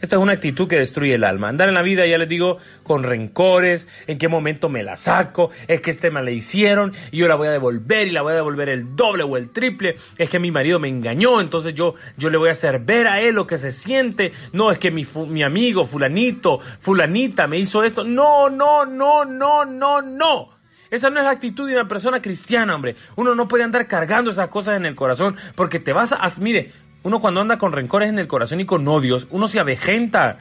Esta 0.00 0.14
es 0.17 0.23
una 0.23 0.33
actitud 0.33 0.69
que 0.69 0.78
destruye 0.78 1.14
el 1.14 1.25
alma. 1.25 1.49
Andar 1.49 1.69
en 1.69 1.75
la 1.75 1.83
vida, 1.83 2.07
ya 2.07 2.19
les 2.19 2.28
digo, 2.28 2.59
con 2.85 3.02
rencores, 3.02 3.88
en 4.07 4.19
qué 4.19 4.28
momento 4.28 4.69
me 4.69 4.85
la 4.85 4.97
saco, 4.97 5.50
es 5.67 5.81
que 5.81 5.90
este 5.90 6.11
me 6.11 6.23
la 6.23 6.31
hicieron 6.31 6.93
y 7.11 7.19
yo 7.19 7.28
la 7.28 7.35
voy 7.35 7.49
a 7.49 7.50
devolver 7.50 8.07
y 8.07 8.12
la 8.12 8.23
voy 8.23 8.33
a 8.33 8.37
devolver 8.37 8.69
el 8.69 8.95
doble 8.95 9.25
o 9.25 9.37
el 9.37 9.50
triple, 9.50 9.97
es 10.17 10.31
que 10.31 10.38
mi 10.38 10.52
marido 10.52 10.78
me 10.78 10.88
engañó, 10.88 11.40
entonces 11.40 11.75
yo, 11.75 11.95
yo 12.17 12.31
le 12.31 12.38
voy 12.38 12.49
a 12.49 12.52
hacer 12.52 12.81
ver 12.81 13.09
a 13.09 13.21
él 13.21 13.35
lo 13.35 13.47
que 13.47 13.59
se 13.59 13.73
siente, 13.73 14.33
no, 14.52 14.71
es 14.71 14.78
que 14.78 14.90
mi, 14.90 15.07
mi 15.26 15.43
amigo 15.43 15.85
fulanito, 15.85 16.61
fulanita 16.78 17.49
me 17.49 17.59
hizo 17.59 17.83
esto, 17.83 18.05
no, 18.05 18.49
no, 18.49 18.87
no, 18.87 19.25
no, 19.25 19.64
no, 19.64 20.02
no. 20.02 20.59
Esa 20.90 21.11
no 21.11 21.19
es 21.19 21.25
la 21.25 21.33
actitud 21.33 21.67
de 21.67 21.75
una 21.75 21.87
persona 21.87 22.23
cristiana, 22.23 22.75
hombre. 22.75 22.97
Uno 23.17 23.35
no 23.35 23.47
puede 23.47 23.64
andar 23.64 23.87
cargando 23.87 24.31
esas 24.31 24.49
cosas 24.49 24.76
en 24.76 24.87
el 24.87 24.95
corazón 24.95 25.37
porque 25.55 25.81
te 25.81 25.93
vas 25.93 26.12
a... 26.12 26.33
Mire, 26.40 26.73
uno 27.09 27.21
cuando 27.21 27.41
anda 27.41 27.59
con 27.59 27.73
rencores 27.73 28.09
en 28.09 28.19
el 28.19 28.29
corazón 28.29 28.61
y 28.61 28.67
con 28.67 28.87
odios, 28.87 29.27
uno 29.31 29.49
se 29.49 29.59
avejenta. 29.59 30.38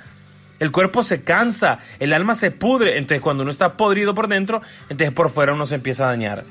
El 0.60 0.72
cuerpo 0.72 1.04
se 1.04 1.24
cansa, 1.24 1.80
el 2.00 2.14
alma 2.14 2.36
se 2.36 2.52
pudre. 2.52 2.98
Entonces 2.98 3.22
cuando 3.22 3.44
uno 3.44 3.52
está 3.52 3.78
podrido 3.78 4.14
por 4.14 4.28
dentro, 4.28 4.62
entonces 4.90 5.12
por 5.14 5.30
fuera 5.30 5.54
uno 5.54 5.66
se 5.66 5.76
empieza 5.76 6.06
a 6.06 6.08
dañar. 6.08 6.44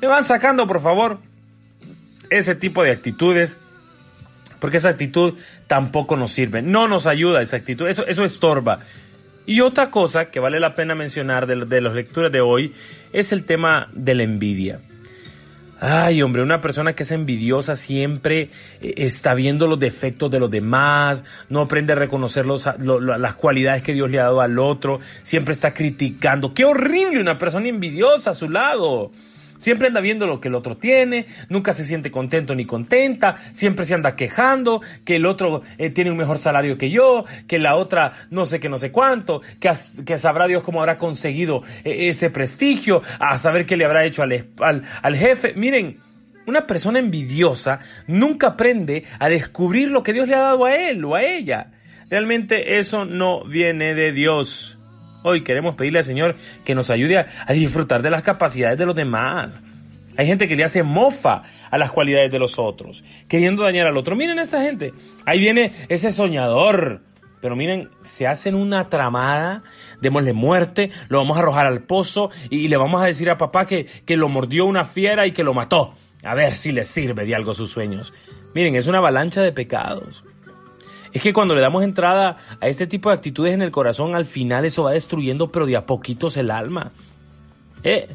Me 0.00 0.08
van 0.08 0.24
sacando, 0.24 0.66
por 0.66 0.80
favor, 0.80 1.18
ese 2.30 2.54
tipo 2.54 2.82
de 2.82 2.92
actitudes. 2.92 3.58
Porque 4.60 4.78
esa 4.78 4.90
actitud 4.90 5.34
tampoco 5.66 6.16
nos 6.16 6.30
sirve. 6.30 6.62
No 6.62 6.88
nos 6.88 7.06
ayuda 7.06 7.42
esa 7.42 7.56
actitud. 7.56 7.86
Eso, 7.86 8.06
eso 8.06 8.24
estorba. 8.24 8.78
Y 9.46 9.60
otra 9.60 9.90
cosa 9.90 10.26
que 10.26 10.40
vale 10.40 10.60
la 10.60 10.74
pena 10.74 10.94
mencionar 10.94 11.46
de, 11.46 11.66
de 11.66 11.80
las 11.80 11.94
lecturas 11.94 12.32
de 12.32 12.40
hoy 12.40 12.72
es 13.12 13.32
el 13.32 13.44
tema 13.44 13.88
de 13.92 14.14
la 14.14 14.22
envidia. 14.22 14.80
Ay, 15.80 16.22
hombre, 16.22 16.42
una 16.42 16.60
persona 16.60 16.94
que 16.94 17.02
es 17.02 17.10
envidiosa 17.10 17.76
siempre 17.76 18.50
eh, 18.80 18.94
está 18.98 19.34
viendo 19.34 19.66
los 19.66 19.78
defectos 19.78 20.30
de 20.30 20.38
los 20.40 20.50
demás, 20.50 21.24
no 21.48 21.60
aprende 21.60 21.92
a 21.92 21.96
reconocer 21.96 22.46
las 22.46 23.34
cualidades 23.34 23.82
que 23.82 23.92
Dios 23.92 24.10
le 24.10 24.20
ha 24.20 24.24
dado 24.24 24.40
al 24.40 24.58
otro, 24.58 25.00
siempre 25.22 25.52
está 25.52 25.74
criticando. 25.74 26.54
¡Qué 26.54 26.64
horrible 26.64 27.20
una 27.20 27.38
persona 27.38 27.68
envidiosa 27.68 28.30
a 28.30 28.34
su 28.34 28.48
lado! 28.48 29.10
Siempre 29.64 29.88
anda 29.88 30.02
viendo 30.02 30.26
lo 30.26 30.40
que 30.40 30.48
el 30.48 30.56
otro 30.56 30.76
tiene, 30.76 31.24
nunca 31.48 31.72
se 31.72 31.86
siente 31.86 32.10
contento 32.10 32.54
ni 32.54 32.66
contenta, 32.66 33.36
siempre 33.54 33.86
se 33.86 33.94
anda 33.94 34.14
quejando 34.14 34.82
que 35.06 35.16
el 35.16 35.24
otro 35.24 35.62
eh, 35.78 35.88
tiene 35.88 36.10
un 36.10 36.18
mejor 36.18 36.36
salario 36.36 36.76
que 36.76 36.90
yo, 36.90 37.24
que 37.46 37.58
la 37.58 37.74
otra 37.74 38.12
no 38.28 38.44
sé 38.44 38.60
qué, 38.60 38.68
no 38.68 38.76
sé 38.76 38.92
cuánto, 38.92 39.40
que, 39.58 39.72
que 40.04 40.18
sabrá 40.18 40.46
Dios 40.48 40.62
cómo 40.62 40.80
habrá 40.80 40.98
conseguido 40.98 41.62
eh, 41.82 42.10
ese 42.10 42.28
prestigio, 42.28 43.00
a 43.18 43.38
saber 43.38 43.64
qué 43.64 43.78
le 43.78 43.86
habrá 43.86 44.04
hecho 44.04 44.22
al, 44.22 44.82
al 45.00 45.16
jefe. 45.16 45.54
Miren, 45.54 45.96
una 46.46 46.66
persona 46.66 46.98
envidiosa 46.98 47.78
nunca 48.06 48.48
aprende 48.48 49.04
a 49.18 49.30
descubrir 49.30 49.90
lo 49.90 50.02
que 50.02 50.12
Dios 50.12 50.28
le 50.28 50.34
ha 50.34 50.42
dado 50.42 50.66
a 50.66 50.76
él 50.76 51.02
o 51.06 51.14
a 51.14 51.22
ella. 51.22 51.70
Realmente 52.10 52.76
eso 52.76 53.06
no 53.06 53.44
viene 53.44 53.94
de 53.94 54.12
Dios. 54.12 54.78
Hoy 55.26 55.42
queremos 55.42 55.74
pedirle 55.74 56.00
al 56.00 56.04
Señor 56.04 56.36
que 56.66 56.74
nos 56.74 56.90
ayude 56.90 57.16
a, 57.16 57.52
disfrutar 57.54 58.02
de 58.02 58.10
las 58.10 58.22
capacidades 58.22 58.76
de 58.76 58.84
los 58.84 58.94
demás. 58.94 59.58
Hay 60.18 60.26
gente 60.26 60.46
que 60.46 60.54
le 60.54 60.64
hace 60.64 60.82
mofa 60.82 61.44
a 61.70 61.78
las 61.78 61.90
cualidades 61.90 62.30
de 62.30 62.38
los 62.38 62.58
otros, 62.58 63.02
queriendo 63.26 63.62
dañar 63.62 63.86
al 63.86 63.96
otro. 63.96 64.16
Miren 64.16 64.38
a 64.38 64.42
esa 64.42 64.60
gente. 64.60 64.92
Ahí 65.24 65.40
viene 65.40 65.72
ese 65.88 66.12
soñador. 66.12 67.00
Pero 67.40 67.56
miren, 67.56 67.88
se 68.02 68.26
hacen 68.26 68.54
una 68.54 68.84
tramada, 68.84 69.62
démosle 70.02 70.34
muerte, 70.34 70.90
lo 71.08 71.18
vamos 71.18 71.38
a 71.38 71.40
arrojar 71.40 71.66
al 71.66 71.84
pozo 71.84 72.30
y, 72.50 72.68
le 72.68 72.76
vamos 72.76 73.02
a 73.02 73.06
decir 73.06 73.30
a 73.30 73.38
papá 73.38 73.64
que, 73.64 73.86
que 74.04 74.18
lo 74.18 74.28
mordió 74.28 74.66
una 74.66 74.84
fiera 74.84 75.26
y 75.26 75.32
que 75.32 75.42
lo 75.42 75.54
mató. 75.54 75.94
A 76.22 76.34
ver 76.34 76.54
si 76.54 76.70
le 76.70 76.84
sirve 76.84 77.24
de 77.24 77.34
algo 77.34 77.54
sus 77.54 77.70
sueños. 77.70 78.12
Miren, 78.54 78.76
es 78.76 78.86
una 78.88 78.98
avalancha 78.98 79.40
de 79.40 79.52
pecados. 79.52 80.22
Es 81.14 81.22
que 81.22 81.32
cuando 81.32 81.54
le 81.54 81.60
damos 81.60 81.84
entrada 81.84 82.36
a 82.60 82.66
este 82.66 82.88
tipo 82.88 83.08
de 83.08 83.14
actitudes 83.14 83.54
en 83.54 83.62
el 83.62 83.70
corazón, 83.70 84.16
al 84.16 84.24
final 84.24 84.64
eso 84.64 84.82
va 84.82 84.90
destruyendo, 84.90 85.52
pero 85.52 85.64
de 85.64 85.76
a 85.76 85.86
poquitos 85.86 86.36
el 86.36 86.50
alma. 86.50 86.90
Eh, 87.84 88.08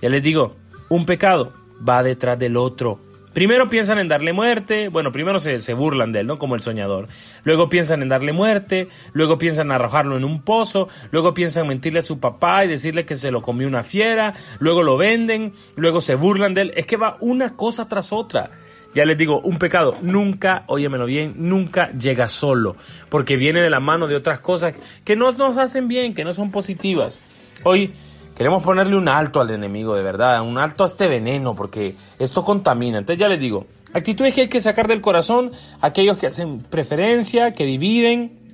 ya 0.00 0.08
les 0.08 0.22
digo, 0.22 0.56
un 0.88 1.04
pecado 1.04 1.52
va 1.86 2.02
detrás 2.02 2.38
del 2.38 2.56
otro. 2.56 2.98
Primero 3.34 3.68
piensan 3.68 3.98
en 3.98 4.08
darle 4.08 4.32
muerte, 4.32 4.88
bueno, 4.88 5.12
primero 5.12 5.38
se, 5.38 5.58
se, 5.58 5.74
burlan 5.74 6.12
de 6.12 6.20
él, 6.20 6.26
¿no? 6.26 6.38
Como 6.38 6.54
el 6.54 6.62
soñador. 6.62 7.08
Luego 7.44 7.68
piensan 7.68 8.00
en 8.00 8.08
darle 8.08 8.32
muerte, 8.32 8.88
luego 9.12 9.36
piensan 9.36 9.66
en 9.66 9.72
arrojarlo 9.72 10.16
en 10.16 10.24
un 10.24 10.40
pozo, 10.40 10.88
luego 11.10 11.34
piensan 11.34 11.64
en 11.64 11.68
mentirle 11.68 11.98
a 11.98 12.02
su 12.02 12.20
papá 12.20 12.64
y 12.64 12.68
decirle 12.68 13.04
que 13.04 13.16
se 13.16 13.30
lo 13.30 13.42
comió 13.42 13.68
una 13.68 13.82
fiera, 13.82 14.32
luego 14.60 14.82
lo 14.82 14.96
venden, 14.96 15.52
luego 15.76 16.00
se 16.00 16.14
burlan 16.14 16.54
de 16.54 16.62
él. 16.62 16.72
Es 16.74 16.86
que 16.86 16.96
va 16.96 17.18
una 17.20 17.54
cosa 17.54 17.86
tras 17.86 18.14
otra. 18.14 18.48
Ya 18.96 19.04
les 19.04 19.18
digo, 19.18 19.42
un 19.42 19.58
pecado 19.58 19.98
nunca, 20.00 20.64
óyemelo 20.68 21.04
bien, 21.04 21.34
nunca 21.36 21.90
llega 21.90 22.28
solo, 22.28 22.76
porque 23.10 23.36
viene 23.36 23.60
de 23.60 23.68
la 23.68 23.78
mano 23.78 24.06
de 24.06 24.16
otras 24.16 24.40
cosas 24.40 24.74
que 25.04 25.16
no 25.16 25.30
nos 25.32 25.58
hacen 25.58 25.86
bien, 25.86 26.14
que 26.14 26.24
no 26.24 26.32
son 26.32 26.50
positivas. 26.50 27.20
Hoy 27.62 27.92
queremos 28.34 28.62
ponerle 28.62 28.96
un 28.96 29.10
alto 29.10 29.42
al 29.42 29.50
enemigo, 29.50 29.94
de 29.94 30.02
verdad, 30.02 30.40
un 30.40 30.56
alto 30.56 30.82
a 30.82 30.86
este 30.86 31.08
veneno, 31.08 31.54
porque 31.54 31.94
esto 32.18 32.42
contamina. 32.42 32.96
Entonces 32.96 33.20
ya 33.20 33.28
les 33.28 33.38
digo, 33.38 33.66
actitudes 33.92 34.32
que 34.32 34.40
hay 34.40 34.48
que 34.48 34.62
sacar 34.62 34.88
del 34.88 35.02
corazón, 35.02 35.52
aquellos 35.82 36.16
que 36.16 36.28
hacen 36.28 36.60
preferencia, 36.60 37.52
que 37.52 37.66
dividen, 37.66 38.45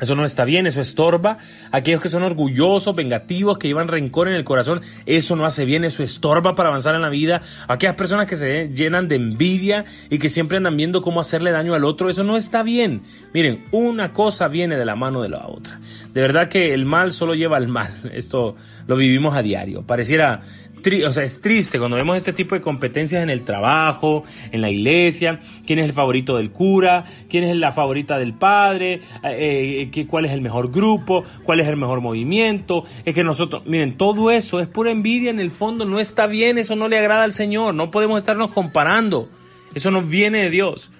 eso 0.00 0.16
no 0.16 0.24
está 0.24 0.44
bien, 0.44 0.66
eso 0.66 0.80
estorba. 0.80 1.38
Aquellos 1.70 2.02
que 2.02 2.08
son 2.08 2.24
orgullosos, 2.24 2.96
vengativos, 2.96 3.58
que 3.58 3.68
llevan 3.68 3.86
rencor 3.88 4.28
en 4.28 4.34
el 4.34 4.44
corazón, 4.44 4.80
eso 5.06 5.36
no 5.36 5.46
hace 5.46 5.64
bien, 5.64 5.84
eso 5.84 6.02
estorba 6.02 6.54
para 6.54 6.68
avanzar 6.70 6.94
en 6.96 7.02
la 7.02 7.10
vida. 7.10 7.42
Aquellas 7.68 7.94
personas 7.94 8.26
que 8.26 8.36
se 8.36 8.70
llenan 8.74 9.06
de 9.06 9.16
envidia 9.16 9.84
y 10.10 10.18
que 10.18 10.28
siempre 10.28 10.56
andan 10.56 10.76
viendo 10.76 11.00
cómo 11.00 11.20
hacerle 11.20 11.52
daño 11.52 11.74
al 11.74 11.84
otro, 11.84 12.10
eso 12.10 12.24
no 12.24 12.36
está 12.36 12.62
bien. 12.64 13.02
Miren, 13.32 13.64
una 13.70 14.12
cosa 14.12 14.48
viene 14.48 14.76
de 14.76 14.84
la 14.84 14.96
mano 14.96 15.22
de 15.22 15.28
la 15.28 15.46
otra. 15.46 15.80
De 16.12 16.20
verdad 16.20 16.48
que 16.48 16.74
el 16.74 16.86
mal 16.86 17.12
solo 17.12 17.34
lleva 17.34 17.56
al 17.56 17.68
mal. 17.68 18.10
Esto 18.12 18.56
lo 18.86 18.96
vivimos 18.96 19.36
a 19.36 19.42
diario. 19.42 19.82
Pareciera 19.82 20.42
o 21.06 21.12
sea, 21.12 21.22
es 21.22 21.40
triste 21.40 21.78
cuando 21.78 21.96
vemos 21.96 22.16
este 22.16 22.32
tipo 22.32 22.54
de 22.54 22.60
competencias 22.60 23.22
en 23.22 23.30
el 23.30 23.42
trabajo, 23.42 24.24
en 24.52 24.60
la 24.60 24.70
iglesia, 24.70 25.40
quién 25.66 25.78
es 25.78 25.86
el 25.86 25.92
favorito 25.92 26.36
del 26.36 26.50
cura, 26.50 27.04
quién 27.28 27.44
es 27.44 27.56
la 27.56 27.72
favorita 27.72 28.18
del 28.18 28.34
padre, 28.34 29.00
eh, 29.22 29.90
eh, 29.94 30.06
cuál 30.06 30.26
es 30.26 30.32
el 30.32 30.40
mejor 30.40 30.70
grupo, 30.70 31.24
cuál 31.44 31.60
es 31.60 31.68
el 31.68 31.76
mejor 31.76 32.00
movimiento. 32.00 32.84
Es 33.04 33.14
que 33.14 33.24
nosotros, 33.24 33.64
miren, 33.66 33.96
todo 33.96 34.30
eso 34.30 34.60
es 34.60 34.68
pura 34.68 34.90
envidia 34.90 35.30
en 35.30 35.40
el 35.40 35.50
fondo, 35.50 35.84
no 35.84 36.00
está 36.00 36.26
bien, 36.26 36.58
eso 36.58 36.76
no 36.76 36.88
le 36.88 36.98
agrada 36.98 37.24
al 37.24 37.32
Señor, 37.32 37.74
no 37.74 37.90
podemos 37.90 38.18
estarnos 38.18 38.50
comparando, 38.50 39.28
eso 39.74 39.90
no 39.90 40.02
viene 40.02 40.42
de 40.42 40.50
Dios. 40.50 40.90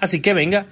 Así 0.00 0.20
que 0.20 0.34
venga 0.34 0.66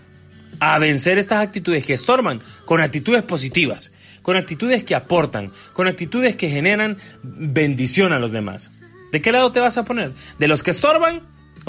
a 0.60 0.78
vencer 0.78 1.18
estas 1.18 1.42
actitudes 1.42 1.84
que 1.84 1.94
estorban 1.94 2.42
con 2.64 2.80
actitudes 2.80 3.22
positivas 3.22 3.90
con 4.22 4.36
actitudes 4.36 4.84
que 4.84 4.94
aportan, 4.94 5.52
con 5.72 5.88
actitudes 5.88 6.36
que 6.36 6.48
generan 6.48 6.98
bendición 7.22 8.12
a 8.12 8.18
los 8.18 8.32
demás. 8.32 8.70
¿De 9.12 9.20
qué 9.20 9.32
lado 9.32 9.50
te 9.52 9.60
vas 9.60 9.78
a 9.78 9.84
poner? 9.84 10.12
¿De 10.38 10.48
los 10.48 10.62
que 10.62 10.70
estorban 10.70 11.22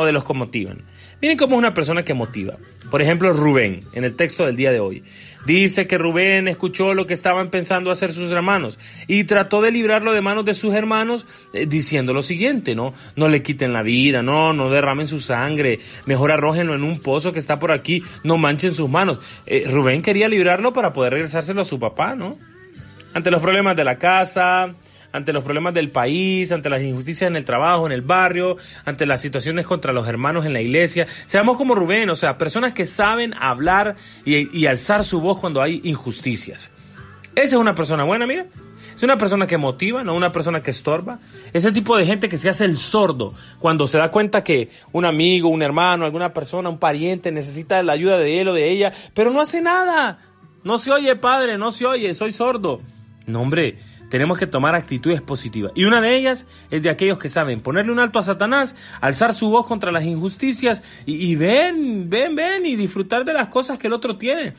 de 0.06 0.12
los 0.12 0.26
que 0.26 0.34
motivan? 0.34 0.84
Miren 1.22 1.38
cómo 1.38 1.56
es 1.56 1.60
una 1.60 1.74
persona 1.74 2.04
que 2.04 2.14
motiva. 2.14 2.56
Por 2.90 3.02
ejemplo, 3.02 3.32
Rubén, 3.32 3.82
en 3.94 4.04
el 4.04 4.16
texto 4.16 4.46
del 4.46 4.56
día 4.56 4.72
de 4.72 4.80
hoy. 4.80 5.04
Dice 5.46 5.88
que 5.88 5.98
Rubén 5.98 6.48
escuchó 6.48 6.94
lo 6.94 7.08
que 7.08 7.14
estaban 7.14 7.50
pensando 7.50 7.90
hacer 7.90 8.14
sus 8.14 8.32
hermanos 8.32 8.78
y 9.08 9.24
trató 9.24 9.62
de 9.62 9.72
librarlo 9.72 10.14
de 10.14 10.22
manos 10.22 10.46
de 10.46 10.54
sus 10.54 10.74
hermanos 10.74 11.26
eh, 11.54 11.66
diciendo 11.66 12.14
lo 12.14 12.22
siguiente, 12.22 12.76
¿no? 12.76 12.94
No 13.16 13.28
le 13.28 13.42
quiten 13.42 13.74
la 13.74 13.82
vida, 13.82 14.22
no, 14.22 14.54
no 14.54 14.70
derramen 14.70 15.08
su 15.08 15.20
sangre, 15.20 15.80
mejor 16.06 16.32
arrójenlo 16.32 16.76
en 16.76 16.84
un 16.84 17.00
pozo 17.00 17.32
que 17.34 17.40
está 17.40 17.60
por 17.60 17.72
aquí, 17.72 18.04
no 18.24 18.38
manchen 18.38 18.72
sus 18.72 18.90
manos. 18.90 19.20
Eh, 19.46 19.66
Rubén 19.68 20.02
quería 20.02 20.28
librarlo 20.28 20.74
para 20.74 20.94
poder 20.94 21.14
regresárselo 21.14 21.62
a 21.62 21.66
su 21.66 21.80
papá, 21.80 22.16
¿no? 22.16 22.38
Ante 23.14 23.32
los 23.32 23.42
problemas 23.42 23.76
de 23.76 23.84
la 23.84 23.98
casa, 23.98 24.74
ante 25.12 25.34
los 25.34 25.44
problemas 25.44 25.74
del 25.74 25.90
país, 25.90 26.52
ante 26.52 26.70
las 26.70 26.82
injusticias 26.82 27.28
en 27.30 27.36
el 27.36 27.46
trabajo, 27.46 27.86
en 27.86 27.92
el 27.92 28.02
barrio, 28.02 28.58
ante 28.86 29.06
las 29.06 29.22
situaciones 29.22 29.66
contra 29.66 29.94
los 29.94 30.08
hermanos 30.08 30.46
en 30.46 30.54
la 30.54 30.62
iglesia. 30.62 31.08
Seamos 31.26 31.58
como 31.58 31.76
Rubén, 31.76 32.10
o 32.10 32.16
sea, 32.16 32.38
personas 32.38 32.74
que 32.74 32.86
saben 32.86 33.34
hablar 33.34 33.96
y, 34.26 34.66
alzar 34.66 35.04
su 35.04 35.20
voz 35.20 35.40
cuando 35.40 35.62
hay 35.62 35.82
injusticias. 35.84 36.72
Esa 37.36 37.56
es 37.56 37.62
una 37.62 37.76
persona 37.76 38.04
buena, 38.04 38.26
mira. 38.26 38.46
Es 38.96 39.04
una 39.04 39.18
persona 39.18 39.48
que 39.48 39.58
motiva, 39.58 40.04
no 40.04 40.16
una 40.16 40.32
persona 40.32 40.62
que 40.62 40.72
estorba. 40.72 41.20
Ese 41.54 41.72
tipo 41.72 41.98
de 41.98 42.06
gente 42.06 42.30
que 42.30 42.38
se 42.38 42.50
hace 42.50 42.66
el 42.66 42.78
sordo 42.78 43.34
cuando 43.60 43.88
se 43.88 43.98
da 43.98 44.12
cuenta 44.12 44.44
que 44.44 44.70
un 44.92 45.06
amigo, 45.06 45.50
un 45.50 45.62
hermano, 45.62 46.06
alguna 46.06 46.34
persona, 46.34 46.70
un 46.70 46.78
pariente 46.78 47.32
necesita 47.32 47.82
la 47.84 47.94
ayuda 47.94 48.18
de 48.18 48.42
él 48.42 48.50
o 48.50 48.54
de 48.54 48.70
ella, 48.70 48.94
pero 49.14 49.32
no 49.32 49.42
hace 49.42 49.62
nada. 49.62 50.20
No 50.64 50.78
se 50.78 50.92
oye, 50.92 51.16
padre, 51.16 51.58
no 51.58 51.72
se 51.72 51.86
oye, 51.86 52.14
soy 52.14 52.32
sordo. 52.32 52.82
No, 53.26 53.42
hombre, 53.42 53.80
tenemos 54.12 54.38
que 54.38 54.46
tomar 54.46 54.76
actitudes 54.76 55.22
positivas. 55.22 55.72
Y 55.74 55.86
una 55.86 56.02
de 56.02 56.18
ellas 56.18 56.46
es 56.70 56.84
de 56.84 56.90
aquellos 56.90 57.18
que 57.18 57.30
saben 57.30 57.62
ponerle 57.62 57.94
un 57.94 58.00
alto 58.00 58.20
a 58.20 58.24
Satanás, 58.24 58.76
alzar 59.00 59.34
su 59.34 59.50
voz 59.50 59.66
contra 59.66 59.90
las 59.90 60.04
injusticias 60.04 60.84
y, 61.06 61.34
ven, 61.36 62.10
ven, 62.10 62.36
ven 62.36 62.66
y 62.66 62.76
disfrutar 62.76 63.24
de 63.24 63.32
las 63.32 63.48
cosas 63.48 63.80
que 63.80 63.88
el 63.88 63.94
otro 63.94 64.18
tiene. 64.18 64.54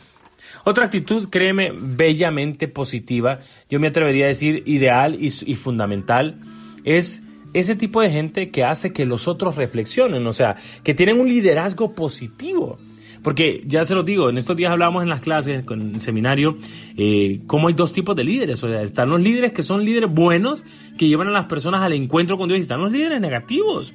Otra 0.64 0.86
actitud, 0.86 1.28
créeme, 1.28 1.70
bellamente 1.74 2.66
positiva, 2.66 3.40
yo 3.68 3.78
me 3.78 3.88
atrevería 3.88 4.24
a 4.24 4.28
decir 4.28 4.62
ideal 4.64 5.18
y, 5.20 5.54
fundamental, 5.54 6.40
es 6.84 7.22
ese 7.52 7.76
tipo 7.76 8.00
de 8.00 8.10
gente 8.10 8.50
que 8.50 8.64
hace 8.64 8.94
que 8.94 9.04
los 9.04 9.28
otros 9.28 9.56
reflexionen, 9.56 10.26
o 10.26 10.32
sea, 10.32 10.56
que 10.82 10.94
tienen 10.94 11.20
un 11.20 11.28
liderazgo 11.28 11.94
positivo. 11.94 12.78
Porque 13.22 13.62
ya 13.66 13.84
se 13.84 13.94
lo 13.94 14.02
digo, 14.02 14.30
en 14.30 14.38
estos 14.38 14.56
días 14.56 14.72
hablábamos 14.72 15.02
en 15.02 15.08
las 15.08 15.22
clases, 15.22 15.64
en 15.70 15.94
el 15.94 16.00
seminario, 16.00 16.56
eh, 16.96 17.40
cómo 17.46 17.68
hay 17.68 17.74
dos 17.74 17.92
tipos 17.92 18.16
de 18.16 18.24
líderes. 18.24 18.62
O 18.64 18.68
sea, 18.68 18.82
están 18.82 19.10
los 19.10 19.20
líderes 19.20 19.52
que 19.52 19.62
son 19.62 19.84
líderes 19.84 20.12
buenos, 20.12 20.64
que 20.98 21.06
llevan 21.06 21.28
a 21.28 21.30
las 21.30 21.44
personas 21.44 21.82
al 21.82 21.92
encuentro 21.92 22.36
con 22.36 22.48
Dios, 22.48 22.58
y 22.58 22.62
están 22.62 22.80
los 22.80 22.92
líderes 22.92 23.20
negativos. 23.20 23.94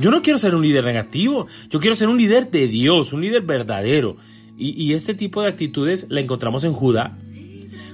Yo 0.00 0.10
no 0.10 0.22
quiero 0.22 0.38
ser 0.38 0.54
un 0.54 0.62
líder 0.62 0.84
negativo, 0.84 1.46
yo 1.70 1.80
quiero 1.80 1.94
ser 1.94 2.08
un 2.08 2.18
líder 2.18 2.50
de 2.50 2.68
Dios, 2.68 3.12
un 3.12 3.20
líder 3.20 3.42
verdadero. 3.42 4.16
Y, 4.56 4.70
y 4.82 4.94
este 4.94 5.14
tipo 5.14 5.42
de 5.42 5.48
actitudes 5.48 6.06
la 6.08 6.20
encontramos 6.20 6.64
en 6.64 6.72
Judá. 6.72 7.16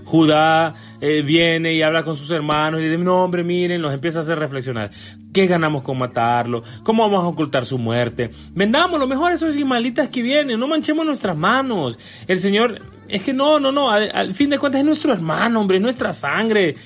Judá 0.04 0.74
eh, 1.00 1.22
viene 1.22 1.74
y 1.74 1.82
habla 1.82 2.02
con 2.02 2.16
sus 2.16 2.30
hermanos 2.30 2.80
y 2.80 2.84
dice, 2.84 2.98
no 2.98 3.24
hombre, 3.24 3.42
miren, 3.42 3.82
los 3.82 3.92
empieza 3.92 4.18
a 4.18 4.22
hacer 4.22 4.38
reflexionar. 4.38 4.90
¿Qué 5.32 5.46
ganamos 5.46 5.82
con 5.82 5.98
matarlo? 5.98 6.62
¿Cómo 6.82 7.02
vamos 7.02 7.24
a 7.24 7.28
ocultar 7.28 7.64
su 7.64 7.78
muerte? 7.78 8.30
Vendamos 8.54 9.00
lo 9.00 9.06
mejor 9.06 9.32
a 9.32 9.34
esos 9.34 9.56
ismaelitas 9.56 10.08
que 10.08 10.22
vienen, 10.22 10.60
no 10.60 10.68
manchemos 10.68 11.04
nuestras 11.04 11.36
manos. 11.36 11.98
El 12.26 12.38
Señor, 12.38 12.80
es 13.08 13.22
que 13.22 13.32
no, 13.32 13.58
no, 13.58 13.72
no, 13.72 13.90
al, 13.90 14.34
fin 14.34 14.50
de 14.50 14.58
cuentas 14.58 14.80
es 14.80 14.86
nuestro 14.86 15.12
hermano, 15.12 15.60
hombre, 15.60 15.78
es 15.78 15.82
nuestra 15.82 16.12
sangre. 16.12 16.76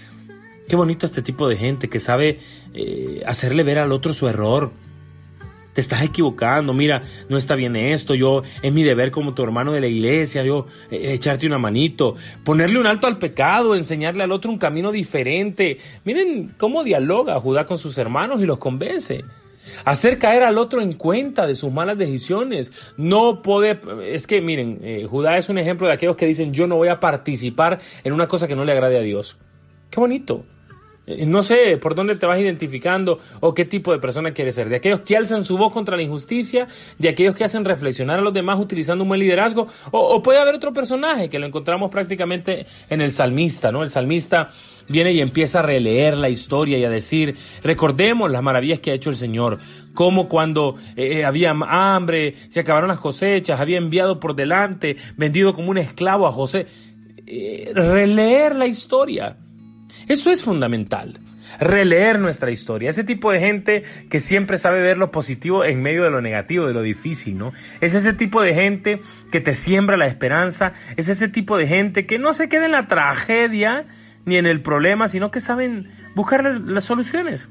Qué 0.69 0.77
bonito 0.77 1.07
este 1.07 1.23
tipo 1.23 1.49
de 1.49 1.57
gente 1.57 1.89
que 1.89 1.99
sabe 1.99 2.39
eh, 2.75 3.23
hacerle 3.27 3.63
ver 3.63 3.79
al 3.79 3.93
otro 3.93 4.13
su 4.13 4.29
error 4.29 4.73
te 5.79 5.83
estás 5.83 6.03
equivocando, 6.03 6.75
mira, 6.75 7.03
no 7.29 7.37
está 7.37 7.55
bien 7.55 7.77
esto, 7.77 8.17
yo, 8.17 8.43
es 8.63 8.73
mi 8.73 8.83
deber 8.83 9.13
como 9.13 9.33
tu 9.33 9.45
hermano 9.45 9.71
de 9.71 9.81
la 9.81 9.87
iglesia, 9.87 10.43
yo, 10.43 10.67
eh, 10.91 11.13
echarte 11.13 11.47
una 11.47 11.59
manito, 11.59 12.17
ponerle 12.43 12.81
un 12.81 12.89
alto 12.89 13.07
al 13.07 13.19
pecado, 13.19 13.77
enseñarle 13.77 14.25
al 14.25 14.33
otro 14.33 14.51
un 14.51 14.59
camino 14.59 14.91
diferente. 14.91 15.79
Miren 16.05 16.53
cómo 16.59 16.83
dialoga 16.83 17.39
Judá 17.39 17.65
con 17.65 17.79
sus 17.79 17.97
hermanos 17.97 18.41
y 18.41 18.45
los 18.45 18.59
convence. 18.59 19.25
Hacer 19.85 20.19
caer 20.19 20.43
al 20.43 20.59
otro 20.59 20.81
en 20.81 20.95
cuenta 20.95 21.47
de 21.47 21.55
sus 21.55 21.71
malas 21.71 21.97
decisiones. 21.97 22.73
No 22.97 23.41
puede, 23.41 23.79
es 24.13 24.27
que 24.27 24.41
miren, 24.41 24.81
eh, 24.83 25.07
Judá 25.09 25.39
es 25.39 25.49
un 25.49 25.59
ejemplo 25.59 25.87
de 25.87 25.93
aquellos 25.93 26.17
que 26.17 26.27
dicen 26.27 26.53
yo 26.53 26.67
no 26.67 26.75
voy 26.75 26.89
a 26.89 26.99
participar 26.99 27.79
en 28.03 28.13
una 28.13 28.27
cosa 28.27 28.49
que 28.49 28.57
no 28.57 28.65
le 28.65 28.73
agrade 28.73 28.99
a 28.99 29.03
Dios. 29.03 29.39
Qué 29.91 30.01
bonito. 30.01 30.45
Eh, 31.09 31.25
no 31.25 31.43
sé 31.43 31.79
por 31.79 31.95
dónde 31.95 32.17
te 32.17 32.27
vas 32.27 32.39
identificando 32.39 33.19
o 33.41 33.55
qué 33.55 33.65
tipo 33.65 33.93
de 33.93 33.99
persona 33.99 34.33
quieres 34.33 34.55
ser. 34.55 34.69
De 34.69 34.77
aquellos 34.77 35.01
que 35.01 35.17
alzan 35.17 35.45
su 35.45 35.57
voz 35.57 35.73
contra 35.73 35.97
la 35.97 36.03
injusticia, 36.03 36.69
de 36.99 37.09
aquellos 37.09 37.35
que 37.35 37.45
hacen 37.45 37.65
reflexionar 37.65 38.19
a 38.19 38.23
los 38.23 38.35
demás 38.35 38.59
utilizando 38.61 39.05
un 39.05 39.09
buen 39.09 39.21
liderazgo, 39.21 39.69
o, 39.91 40.23
puede 40.23 40.39
haber 40.39 40.55
otro 40.55 40.73
personaje 40.73 41.31
que 41.31 41.39
lo 41.39 41.47
encontramos 41.47 41.91
prácticamente 41.91 42.67
en 42.91 43.01
el 43.01 43.13
salmista, 43.13 43.73
¿no? 43.73 43.83
El 43.83 43.89
salmista 43.89 44.51
viene 44.89 45.13
y 45.13 45.21
empieza 45.21 45.61
a 45.61 45.63
releer 45.63 46.17
la 46.17 46.29
historia 46.29 46.77
y 46.77 46.85
a 46.85 46.91
decir, 46.91 47.37
recordemos 47.63 48.31
las 48.31 48.43
maravillas 48.43 48.81
que 48.81 48.91
ha 48.91 48.95
hecho 48.95 49.11
el 49.11 49.17
Señor, 49.17 49.59
como 49.95 50.29
cuando 50.29 50.77
eh, 50.95 51.21
eh, 51.21 51.25
había 51.25 51.51
hambre, 51.51 52.35
se 52.49 52.61
acabaron 52.61 52.89
las 52.89 52.99
cosechas, 52.99 53.61
había 53.61 53.79
enviado 53.79 54.21
por 54.21 54.35
delante, 54.35 54.97
vendido 55.17 55.55
como 55.55 55.71
un 55.71 55.79
esclavo 55.79 56.27
a 56.27 56.33
José. 56.33 56.67
releer 57.75 58.57
la 58.57 58.67
historia 58.67 59.37
eso 60.09 60.31
es 60.31 60.43
fundamental. 60.43 61.21
Releer 61.61 62.19
nuestra 62.19 62.51
historia. 62.51 62.91
Ese 62.91 63.05
tipo 63.05 63.31
de 63.31 63.41
gente 63.41 63.85
que 64.09 64.21
siempre 64.21 64.59
sabe 64.59 64.81
ver 64.81 64.97
lo 64.97 65.11
positivo 65.11 65.65
en 65.65 65.83
medio 65.83 66.05
de 66.05 66.11
lo 66.11 66.21
negativo, 66.21 66.67
de 66.67 66.73
lo 66.73 66.83
difícil, 66.83 67.37
¿no? 67.37 67.53
Es 67.81 67.95
ese 67.95 68.13
tipo 68.15 68.43
de 68.43 68.55
gente 68.55 69.01
que 69.31 69.41
te 69.41 69.55
siembra 69.55 69.97
la 69.97 70.07
esperanza. 70.07 70.73
Es 70.97 71.09
ese 71.09 71.29
tipo 71.29 71.57
de 71.59 71.67
gente 71.67 72.07
que 72.07 72.19
no 72.19 72.33
se 72.33 72.49
queda 72.49 72.67
en 72.67 72.73
la 72.73 72.87
tragedia 72.87 73.87
ni 74.25 74.37
en 74.37 74.47
el 74.47 74.63
problema, 74.63 75.09
sino 75.09 75.31
que 75.31 75.41
saben 75.41 75.91
buscar 76.15 76.45
las 76.45 76.85
soluciones. 76.85 77.51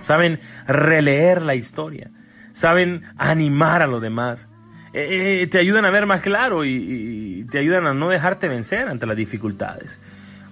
Saben 0.00 0.40
releer 0.66 1.42
la 1.42 1.54
historia. 1.54 2.10
Saben 2.52 3.02
animar 3.16 3.82
a 3.82 3.86
los 3.86 4.02
demás. 4.02 4.48
Eh, 4.92 5.42
eh, 5.42 5.46
te 5.46 5.58
ayudan 5.58 5.86
a 5.86 5.90
ver 5.90 6.04
más 6.04 6.20
claro 6.20 6.66
y 6.66 7.46
te 7.50 7.58
ayudan 7.58 7.86
a 7.86 7.94
no 7.94 8.10
dejarte 8.10 8.48
vencer 8.48 8.88
ante 8.88 9.06
las 9.06 9.16
dificultades. 9.16 10.00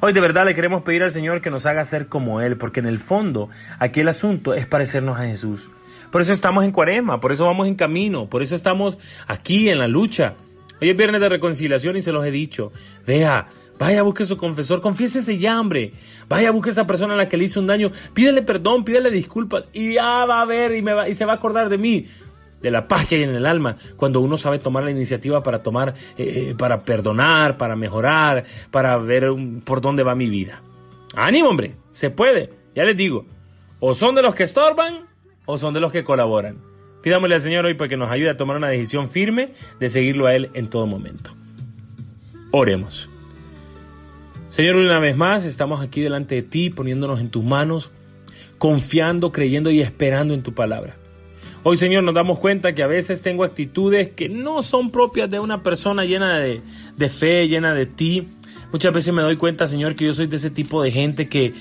Hoy 0.02 0.14
de 0.14 0.20
verdad 0.20 0.46
le 0.46 0.54
queremos 0.54 0.80
pedir 0.80 1.02
al 1.02 1.10
Señor 1.10 1.42
que 1.42 1.50
nos 1.50 1.66
haga 1.66 1.84
ser 1.84 2.06
como 2.06 2.40
Él, 2.40 2.56
porque 2.56 2.80
en 2.80 2.86
el 2.86 2.98
fondo 2.98 3.50
aquí 3.78 4.00
el 4.00 4.08
asunto 4.08 4.54
es 4.54 4.66
parecernos 4.66 5.18
a 5.18 5.24
Jesús. 5.24 5.68
Por 6.10 6.22
eso 6.22 6.32
estamos 6.32 6.64
en 6.64 6.72
cuaresma, 6.72 7.20
por 7.20 7.32
eso 7.32 7.44
vamos 7.44 7.68
en 7.68 7.74
camino, 7.74 8.26
por 8.26 8.42
eso 8.42 8.54
estamos 8.54 8.98
aquí 9.26 9.68
en 9.68 9.78
la 9.78 9.88
lucha. 9.88 10.36
Hoy 10.80 10.88
es 10.88 10.96
viernes 10.96 11.20
de 11.20 11.28
reconciliación 11.28 11.98
y 11.98 12.02
se 12.02 12.12
los 12.12 12.24
he 12.24 12.30
dicho. 12.30 12.72
Vea, 13.06 13.48
vaya, 13.78 14.00
busque 14.00 14.22
a 14.22 14.26
su 14.26 14.38
confesor, 14.38 14.80
confiésese 14.80 15.36
ya, 15.36 15.60
hombre. 15.60 15.92
Vaya, 16.30 16.50
busque 16.50 16.70
a 16.70 16.72
esa 16.72 16.86
persona 16.86 17.12
a 17.12 17.18
la 17.18 17.28
que 17.28 17.36
le 17.36 17.44
hizo 17.44 17.60
un 17.60 17.66
daño, 17.66 17.90
pídele 18.14 18.40
perdón, 18.40 18.86
pídele 18.86 19.10
disculpas 19.10 19.68
y 19.74 19.94
ya 19.94 20.24
va 20.24 20.40
a 20.40 20.46
ver 20.46 20.72
y 20.72 21.14
se 21.14 21.26
va 21.26 21.34
a 21.34 21.36
acordar 21.36 21.68
de 21.68 21.76
mí 21.76 22.06
de 22.60 22.70
la 22.70 22.88
paz 22.88 23.06
que 23.06 23.16
hay 23.16 23.22
en 23.22 23.34
el 23.34 23.46
alma, 23.46 23.76
cuando 23.96 24.20
uno 24.20 24.36
sabe 24.36 24.58
tomar 24.58 24.84
la 24.84 24.90
iniciativa 24.90 25.42
para 25.42 25.62
tomar, 25.62 25.94
eh, 26.18 26.50
eh, 26.50 26.54
para 26.56 26.82
perdonar, 26.82 27.56
para 27.56 27.76
mejorar, 27.76 28.44
para 28.70 28.96
ver 28.98 29.28
por 29.64 29.80
dónde 29.80 30.02
va 30.02 30.14
mi 30.14 30.28
vida. 30.28 30.62
Ánimo, 31.16 31.48
hombre, 31.48 31.72
se 31.92 32.10
puede, 32.10 32.50
ya 32.74 32.84
les 32.84 32.96
digo, 32.96 33.26
o 33.80 33.94
son 33.94 34.14
de 34.14 34.22
los 34.22 34.34
que 34.34 34.44
estorban 34.44 35.06
o 35.46 35.58
son 35.58 35.74
de 35.74 35.80
los 35.80 35.90
que 35.90 36.04
colaboran. 36.04 36.58
Pidámosle 37.02 37.34
al 37.34 37.40
Señor 37.40 37.64
hoy 37.64 37.74
para 37.74 37.88
que 37.88 37.96
nos 37.96 38.10
ayude 38.10 38.30
a 38.30 38.36
tomar 38.36 38.56
una 38.56 38.68
decisión 38.68 39.08
firme 39.08 39.52
de 39.78 39.88
seguirlo 39.88 40.26
a 40.26 40.34
Él 40.34 40.50
en 40.52 40.68
todo 40.68 40.86
momento. 40.86 41.34
Oremos. 42.52 43.08
Señor, 44.50 44.76
una 44.76 44.98
vez 44.98 45.16
más 45.16 45.44
estamos 45.44 45.80
aquí 45.80 46.02
delante 46.02 46.34
de 46.34 46.42
ti, 46.42 46.70
poniéndonos 46.70 47.20
en 47.20 47.30
tus 47.30 47.42
manos, 47.42 47.90
confiando, 48.58 49.32
creyendo 49.32 49.70
y 49.70 49.80
esperando 49.80 50.34
en 50.34 50.42
tu 50.42 50.52
palabra. 50.52 50.99
Hoy, 51.62 51.76
Señor, 51.76 52.04
nos 52.04 52.14
damos 52.14 52.38
cuenta 52.38 52.74
que 52.74 52.82
a 52.82 52.86
veces 52.86 53.20
tengo 53.20 53.44
actitudes 53.44 54.12
que 54.12 54.30
no 54.30 54.62
son 54.62 54.90
propias 54.90 55.28
de 55.28 55.40
una 55.40 55.62
persona 55.62 56.06
llena 56.06 56.38
de, 56.38 57.08
fe, 57.10 57.48
llena 57.48 57.74
de 57.74 57.84
ti. 57.84 58.26
Muchas 58.72 58.94
veces 58.94 59.12
me 59.12 59.20
doy 59.20 59.36
cuenta, 59.36 59.66
Señor, 59.66 59.94
que 59.94 60.06
yo 60.06 60.14
soy 60.14 60.26
de 60.26 60.36
ese 60.36 60.48
tipo 60.48 60.82
de 60.82 60.90
gente 60.90 61.28
que, 61.28 61.52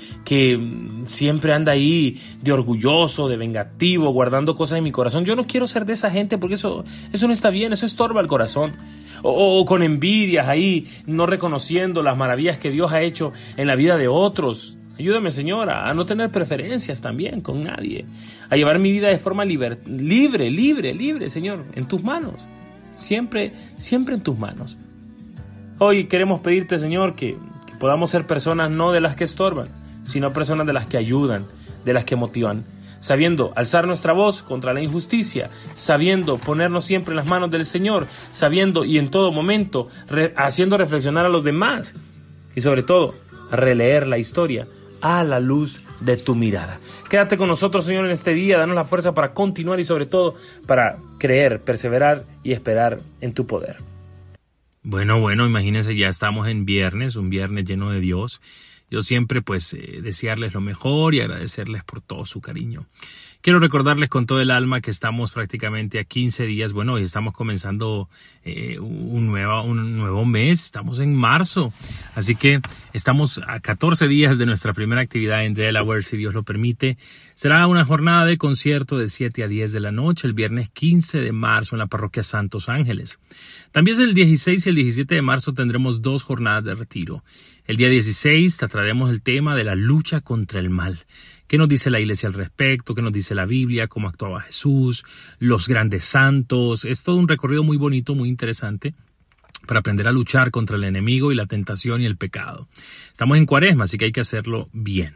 siempre 1.05 1.51
anda 1.51 1.73
ahí 1.73 2.21
de 2.41 2.53
orgulloso, 2.53 3.27
de 3.27 3.35
vengativo, 3.35 4.09
guardando 4.11 4.55
cosas 4.55 4.77
en 4.77 4.85
mi 4.85 4.93
corazón. 4.93 5.25
Yo 5.25 5.35
no 5.35 5.45
quiero 5.45 5.67
ser 5.67 5.85
de 5.85 5.93
esa 5.93 6.09
gente 6.09 6.37
porque 6.37 6.55
eso, 6.55 6.85
eso 7.11 7.27
no 7.27 7.33
está 7.33 7.49
bien, 7.49 7.73
eso 7.73 7.85
estorba 7.85 8.21
el 8.21 8.27
corazón. 8.27 8.77
O, 9.21 9.65
con 9.65 9.83
envidias 9.83 10.47
ahí, 10.47 10.87
no 11.07 11.25
reconociendo 11.25 12.03
las 12.03 12.15
maravillas 12.15 12.57
que 12.57 12.71
Dios 12.71 12.93
ha 12.93 13.01
hecho 13.01 13.33
en 13.57 13.67
la 13.67 13.75
vida 13.75 13.97
de 13.97 14.07
otros. 14.07 14.78
Ayúdame, 14.99 15.31
Señora, 15.31 15.89
a 15.89 15.93
no 15.93 16.05
tener 16.05 16.29
preferencias 16.29 16.99
también 16.99 17.39
con 17.39 17.63
nadie, 17.63 18.03
a 18.49 18.57
llevar 18.57 18.79
mi 18.79 18.91
vida 18.91 19.07
de 19.07 19.17
forma 19.17 19.45
libre, 19.45 19.77
libre, 19.87 20.51
libre, 20.51 20.93
libre, 20.93 21.29
Señor, 21.29 21.63
en 21.73 21.87
tus 21.87 22.03
manos. 22.03 22.45
Siempre, 22.95 23.53
siempre 23.77 24.15
en 24.15 24.23
tus 24.23 24.37
manos. 24.37 24.77
Hoy 25.77 26.07
queremos 26.07 26.41
pedirte, 26.41 26.77
Señor, 26.77 27.15
que, 27.15 27.37
que 27.65 27.75
podamos 27.79 28.09
ser 28.09 28.27
personas 28.27 28.71
no 28.71 28.91
de 28.91 28.99
las 28.99 29.15
que 29.15 29.23
estorban, 29.23 29.69
sino 30.03 30.33
personas 30.33 30.67
de 30.67 30.73
las 30.73 30.85
que 30.85 30.97
ayudan, 30.97 31.45
de 31.85 31.93
las 31.93 32.03
que 32.03 32.17
motivan 32.17 32.65
sabiendo 32.99 33.53
alzar 33.55 33.87
nuestra 33.87 34.11
voz 34.11 34.43
contra 34.43 34.73
la 34.73 34.81
injusticia, 34.81 35.49
sabiendo 35.73 36.37
ponernos 36.37 36.83
siempre 36.83 37.13
en 37.13 37.15
las 37.15 37.27
manos 37.27 37.49
del 37.49 37.65
Señor, 37.65 38.07
sabiendo 38.33 38.83
y 38.83 38.97
en 38.97 39.09
todo 39.09 39.31
momento 39.31 39.87
haciendo 40.35 40.75
reflexionar 40.75 41.25
a 41.25 41.29
los 41.29 41.45
demás 41.45 41.95
y 42.57 42.59
sobre 42.59 42.83
todo 42.83 43.15
releer 43.51 44.05
la 44.05 44.17
historia 44.17 44.67
a 45.01 45.23
la 45.23 45.39
luz 45.39 45.81
de 46.01 46.17
tu 46.17 46.35
mirada. 46.35 46.79
Quédate 47.09 47.37
con 47.37 47.47
nosotros, 47.47 47.85
Señor, 47.85 48.05
en 48.05 48.11
este 48.11 48.33
día, 48.33 48.57
danos 48.57 48.75
la 48.75 48.83
fuerza 48.83 49.13
para 49.13 49.33
continuar 49.33 49.79
y 49.79 49.83
sobre 49.83 50.05
todo 50.05 50.35
para 50.67 50.97
creer, 51.17 51.61
perseverar 51.61 52.25
y 52.43 52.53
esperar 52.53 52.99
en 53.21 53.33
tu 53.33 53.45
poder. 53.47 53.77
Bueno, 54.83 55.19
bueno, 55.19 55.45
imagínense, 55.45 55.95
ya 55.95 56.09
estamos 56.09 56.47
en 56.47 56.65
viernes, 56.65 57.15
un 57.15 57.29
viernes 57.29 57.65
lleno 57.65 57.91
de 57.91 57.99
Dios. 57.99 58.41
Yo 58.89 59.01
siempre 59.01 59.41
pues 59.41 59.73
eh, 59.73 59.99
desearles 60.01 60.53
lo 60.53 60.61
mejor 60.61 61.13
y 61.13 61.21
agradecerles 61.21 61.83
por 61.83 62.01
todo 62.01 62.25
su 62.25 62.41
cariño. 62.41 62.87
Quiero 63.41 63.59
recordarles 63.59 64.09
con 64.09 64.25
todo 64.25 64.41
el 64.41 64.51
alma 64.51 64.81
que 64.81 64.91
estamos 64.91 65.31
prácticamente 65.31 65.97
a 65.97 66.03
15 66.03 66.45
días, 66.45 66.73
bueno, 66.73 66.95
hoy 66.95 67.03
estamos 67.03 67.33
comenzando 67.33 68.09
eh, 68.43 68.79
un, 68.79 69.27
nuevo, 69.27 69.63
un 69.63 69.97
nuevo 69.97 70.25
mes, 70.25 70.65
estamos 70.65 70.99
en 70.99 71.15
marzo, 71.15 71.71
así 72.15 72.35
que 72.35 72.59
estamos 72.91 73.39
a 73.47 73.61
14 73.61 74.09
días 74.09 74.37
de 74.37 74.45
nuestra 74.45 74.73
primera 74.73 74.99
actividad 74.99 75.45
en 75.45 75.53
Delaware, 75.53 76.03
si 76.03 76.17
Dios 76.17 76.33
lo 76.33 76.43
permite. 76.43 76.97
Será 77.33 77.65
una 77.67 77.85
jornada 77.85 78.25
de 78.25 78.37
concierto 78.37 78.97
de 78.97 79.07
7 79.07 79.41
a 79.45 79.47
10 79.47 79.71
de 79.71 79.79
la 79.79 79.93
noche, 79.93 80.27
el 80.27 80.33
viernes 80.33 80.69
15 80.71 81.21
de 81.21 81.31
marzo 81.31 81.75
en 81.75 81.79
la 81.79 81.87
parroquia 81.87 82.23
Santos 82.23 82.67
Ángeles. 82.67 83.19
También 83.71 84.01
el 84.01 84.13
16 84.15 84.65
y 84.65 84.69
el 84.69 84.75
17 84.75 85.15
de 85.15 85.21
marzo 85.21 85.53
tendremos 85.53 86.01
dos 86.01 86.23
jornadas 86.23 86.65
de 86.65 86.75
retiro. 86.75 87.23
El 87.69 87.77
día 87.77 87.87
16 87.87 88.57
trataremos 88.57 89.11
el 89.11 89.21
tema 89.21 89.55
de 89.55 89.63
la 89.63 89.75
lucha 89.75 90.21
contra 90.21 90.59
el 90.59 90.71
mal. 90.71 91.05
¿Qué 91.47 91.59
nos 91.59 91.69
dice 91.69 91.91
la 91.91 91.99
iglesia 91.99 92.25
al 92.25 92.33
respecto? 92.33 92.95
¿Qué 92.95 93.03
nos 93.03 93.13
dice 93.13 93.35
la 93.35 93.45
Biblia? 93.45 93.87
¿Cómo 93.87 94.09
actuaba 94.09 94.41
Jesús? 94.41 95.05
Los 95.37 95.67
grandes 95.67 96.03
santos. 96.03 96.83
Es 96.83 97.03
todo 97.03 97.17
un 97.17 97.27
recorrido 97.27 97.61
muy 97.61 97.77
bonito, 97.77 98.15
muy 98.15 98.27
interesante 98.27 98.95
para 99.67 99.81
aprender 99.81 100.07
a 100.07 100.11
luchar 100.11 100.49
contra 100.49 100.77
el 100.77 100.83
enemigo 100.83 101.31
y 101.31 101.35
la 101.35 101.45
tentación 101.45 102.01
y 102.01 102.07
el 102.07 102.17
pecado. 102.17 102.67
Estamos 103.11 103.37
en 103.37 103.45
cuaresma, 103.45 103.83
así 103.83 103.99
que 103.99 104.05
hay 104.05 104.11
que 104.11 104.21
hacerlo 104.21 104.67
bien. 104.73 105.13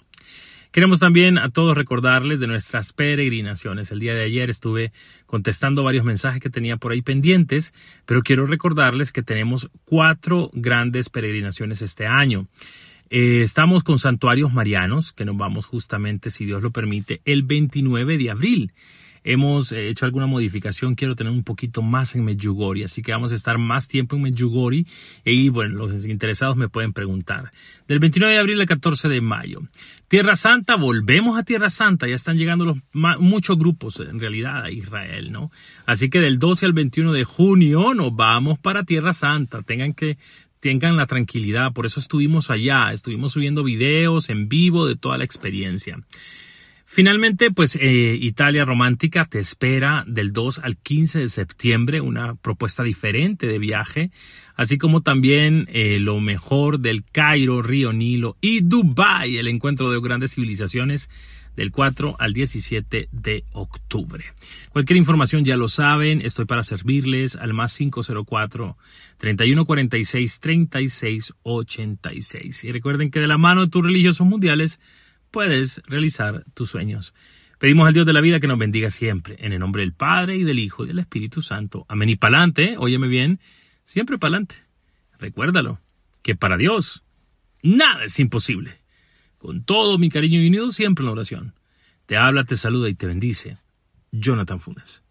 Queremos 0.71 1.01
también 1.01 1.39
a 1.39 1.49
todos 1.49 1.75
recordarles 1.75 2.41
de 2.41 2.47
nuestras 2.47 2.93
peregrinaciones. 2.93 3.91
El 3.91 4.01
día 4.01 4.15
de 4.15 4.25
ayer 4.25 4.51
estuve 4.51 4.93
contestando 5.25 5.83
varios 5.83 6.05
mensajes 6.05 6.43
que 6.43 6.51
tenía 6.51 6.77
por 6.77 6.93
ahí 6.93 7.01
pendientes, 7.01 7.73
pero 8.05 8.23
quiero 8.23 8.47
recordarles 8.47 9.13
que 9.13 9.23
tenemos 9.23 9.71
cuatro 9.87 10.51
grandes 10.53 11.09
peregrinaciones 11.09 11.81
este 11.81 12.07
año. 12.07 12.49
Eh, 13.11 13.43
estamos 13.43 13.83
con 13.83 13.99
santuarios 13.99 14.53
marianos, 14.53 15.13
que 15.13 15.25
nos 15.25 15.37
vamos 15.37 15.67
justamente, 15.67 16.31
si 16.31 16.45
Dios 16.45 16.63
lo 16.63 16.71
permite, 16.71 17.21
el 17.25 17.43
29 17.43 18.19
de 18.19 18.31
abril. 18.31 18.73
Hemos 19.27 19.73
eh, 19.73 19.89
hecho 19.89 20.05
alguna 20.05 20.27
modificación, 20.27 20.97
quiero 20.97 21.17
tener 21.17 21.33
un 21.33 21.45
poquito 21.45 21.81
más 21.81 22.15
en 22.15 22.25
Medjugorje, 22.25 22.85
así 22.85 23.01
que 23.01 23.11
vamos 23.11 23.33
a 23.33 23.35
estar 23.35 23.57
más 23.57 23.89
tiempo 23.89 24.17
en 24.17 24.23
Medjugorje 24.23 24.85
y 25.25 25.49
bueno, 25.49 25.87
los 25.87 26.05
interesados 26.05 26.57
me 26.57 26.69
pueden 26.69 26.93
preguntar. 26.93 27.51
Del 27.89 28.01
29 28.01 28.35
de 28.35 28.41
abril 28.41 28.61
al 28.61 28.67
14 28.67 29.09
de 29.09 29.23
mayo. 29.23 29.63
Tierra 30.09 30.37
Santa, 30.37 30.77
volvemos 30.77 31.39
a 31.39 31.43
Tierra 31.43 31.71
Santa, 31.71 32.07
ya 32.07 32.15
están 32.15 32.37
llegando 32.37 32.67
los, 32.67 32.77
muchos 32.93 33.57
grupos 33.57 33.99
en 34.01 34.21
realidad 34.21 34.63
a 34.63 34.71
Israel, 34.71 35.33
¿no? 35.33 35.51
Así 35.87 36.11
que 36.11 36.21
del 36.21 36.39
12 36.39 36.67
al 36.67 36.75
21 36.75 37.13
de 37.15 37.25
junio 37.25 37.95
nos 37.95 38.15
vamos 38.15 38.59
para 38.59 38.85
Tierra 38.85 39.15
Santa, 39.15 39.63
tengan 39.63 39.95
que 39.95 40.19
tengan 40.65 40.97
la 40.97 41.05
tranquilidad. 41.05 41.75
Por 41.75 41.85
eso 41.85 42.01
estuvimos 42.01 42.49
allá, 42.51 42.91
estuvimos 42.91 43.33
subiendo 43.33 43.63
videos 43.63 44.31
en 44.31 44.49
vivo 44.49 44.87
de 44.87 44.97
toda 44.97 45.19
la 45.19 45.25
experiencia. 45.25 45.99
Finalmente, 46.87 47.51
pues 47.51 47.77
eh, 47.77 48.17
Italia 48.19 48.65
Romántica 48.65 49.27
te 49.27 49.41
espera 49.41 50.05
del 50.07 50.33
2 50.33 50.61
al 50.61 50.79
15 50.79 51.19
de 51.19 51.29
septiembre 51.29 52.01
una 52.01 52.37
propuesta 52.37 52.83
diferente 52.83 53.47
de 53.47 53.59
viaje, 53.59 54.11
así 54.55 54.79
como 54.79 55.03
también 55.03 55.69
eh, 55.71 55.99
lo 56.01 56.19
mejor 56.21 56.81
del 56.81 57.05
Cairo, 57.05 57.61
Río 57.61 57.93
Nilo 57.93 58.39
y 58.41 58.63
Dubai, 58.63 59.37
el 59.37 59.49
encuentro 59.49 59.91
de 59.91 60.01
grandes 60.01 60.35
civilizaciones 60.35 61.11
del 61.57 61.71
4 61.71 62.17
al 62.19 62.33
17 62.33 63.09
de 63.13 63.45
octubre. 63.53 64.25
Cualquier 64.71 64.97
información 64.97 65.45
ya 65.45 65.57
lo 65.57 65.69
saben, 65.69 66.21
estoy 66.21 66.45
para 66.45 66.63
servirles 66.63 67.37
al 67.37 67.55
más 67.55 67.77
504 67.77 68.77
3146 69.19 70.41
3686. 70.41 72.65
Y 72.65 72.73
recuerden 72.73 73.11
que 73.11 73.21
de 73.21 73.29
la 73.29 73.39
mano 73.39 73.63
de 73.63 73.71
tus 73.71 73.85
religiosos 73.85 74.27
mundiales 74.27 74.81
puedes 75.31 75.83
realizar 75.87 76.45
tus 76.55 76.71
sueños. 76.71 77.15
Pedimos 77.59 77.87
al 77.87 77.95
Dios 77.95 78.07
de 78.07 78.13
la 78.13 78.21
vida 78.21 78.41
que 78.41 78.49
nos 78.49 78.59
bendiga 78.59 78.91
siempre, 78.91 79.37
en 79.39 79.53
el 79.53 79.61
nombre 79.61 79.83
del 79.83 79.93
Padre 79.93 80.37
y 80.37 80.45
del 80.45 80.59
Hijo 80.59 80.85
y 80.85 80.89
del 80.89 80.99
Espíritu 80.99 81.41
Santo. 81.41 81.87
Amén 81.89 82.11
y 82.11 82.17
pa'lante, 82.17 82.77
óyeme 82.79 83.09
bien, 83.09 83.41
siempre 83.85 84.19
pa'lante. 84.19 84.57
Recuérdalo, 85.19 85.81
que 86.23 86.35
para 86.35 86.57
Dios 86.57 87.05
nada 87.63 88.05
es 88.05 88.19
imposible. 88.21 88.84
Con 89.45 89.63
todo 89.63 89.99
mi 89.99 90.09
cariño 90.09 90.41
y 90.41 90.49
unido 90.49 90.71
siempre 90.71 91.03
en 91.03 91.07
la 91.09 91.13
oración. 91.13 91.55
Te 92.07 92.17
habla, 92.17 92.45
te 92.45 92.57
saluda 92.57 92.89
y 92.89 92.95
te 92.95 93.07
bendice. 93.07 93.59
Jonathan 94.11 94.59
Funes. 94.59 95.04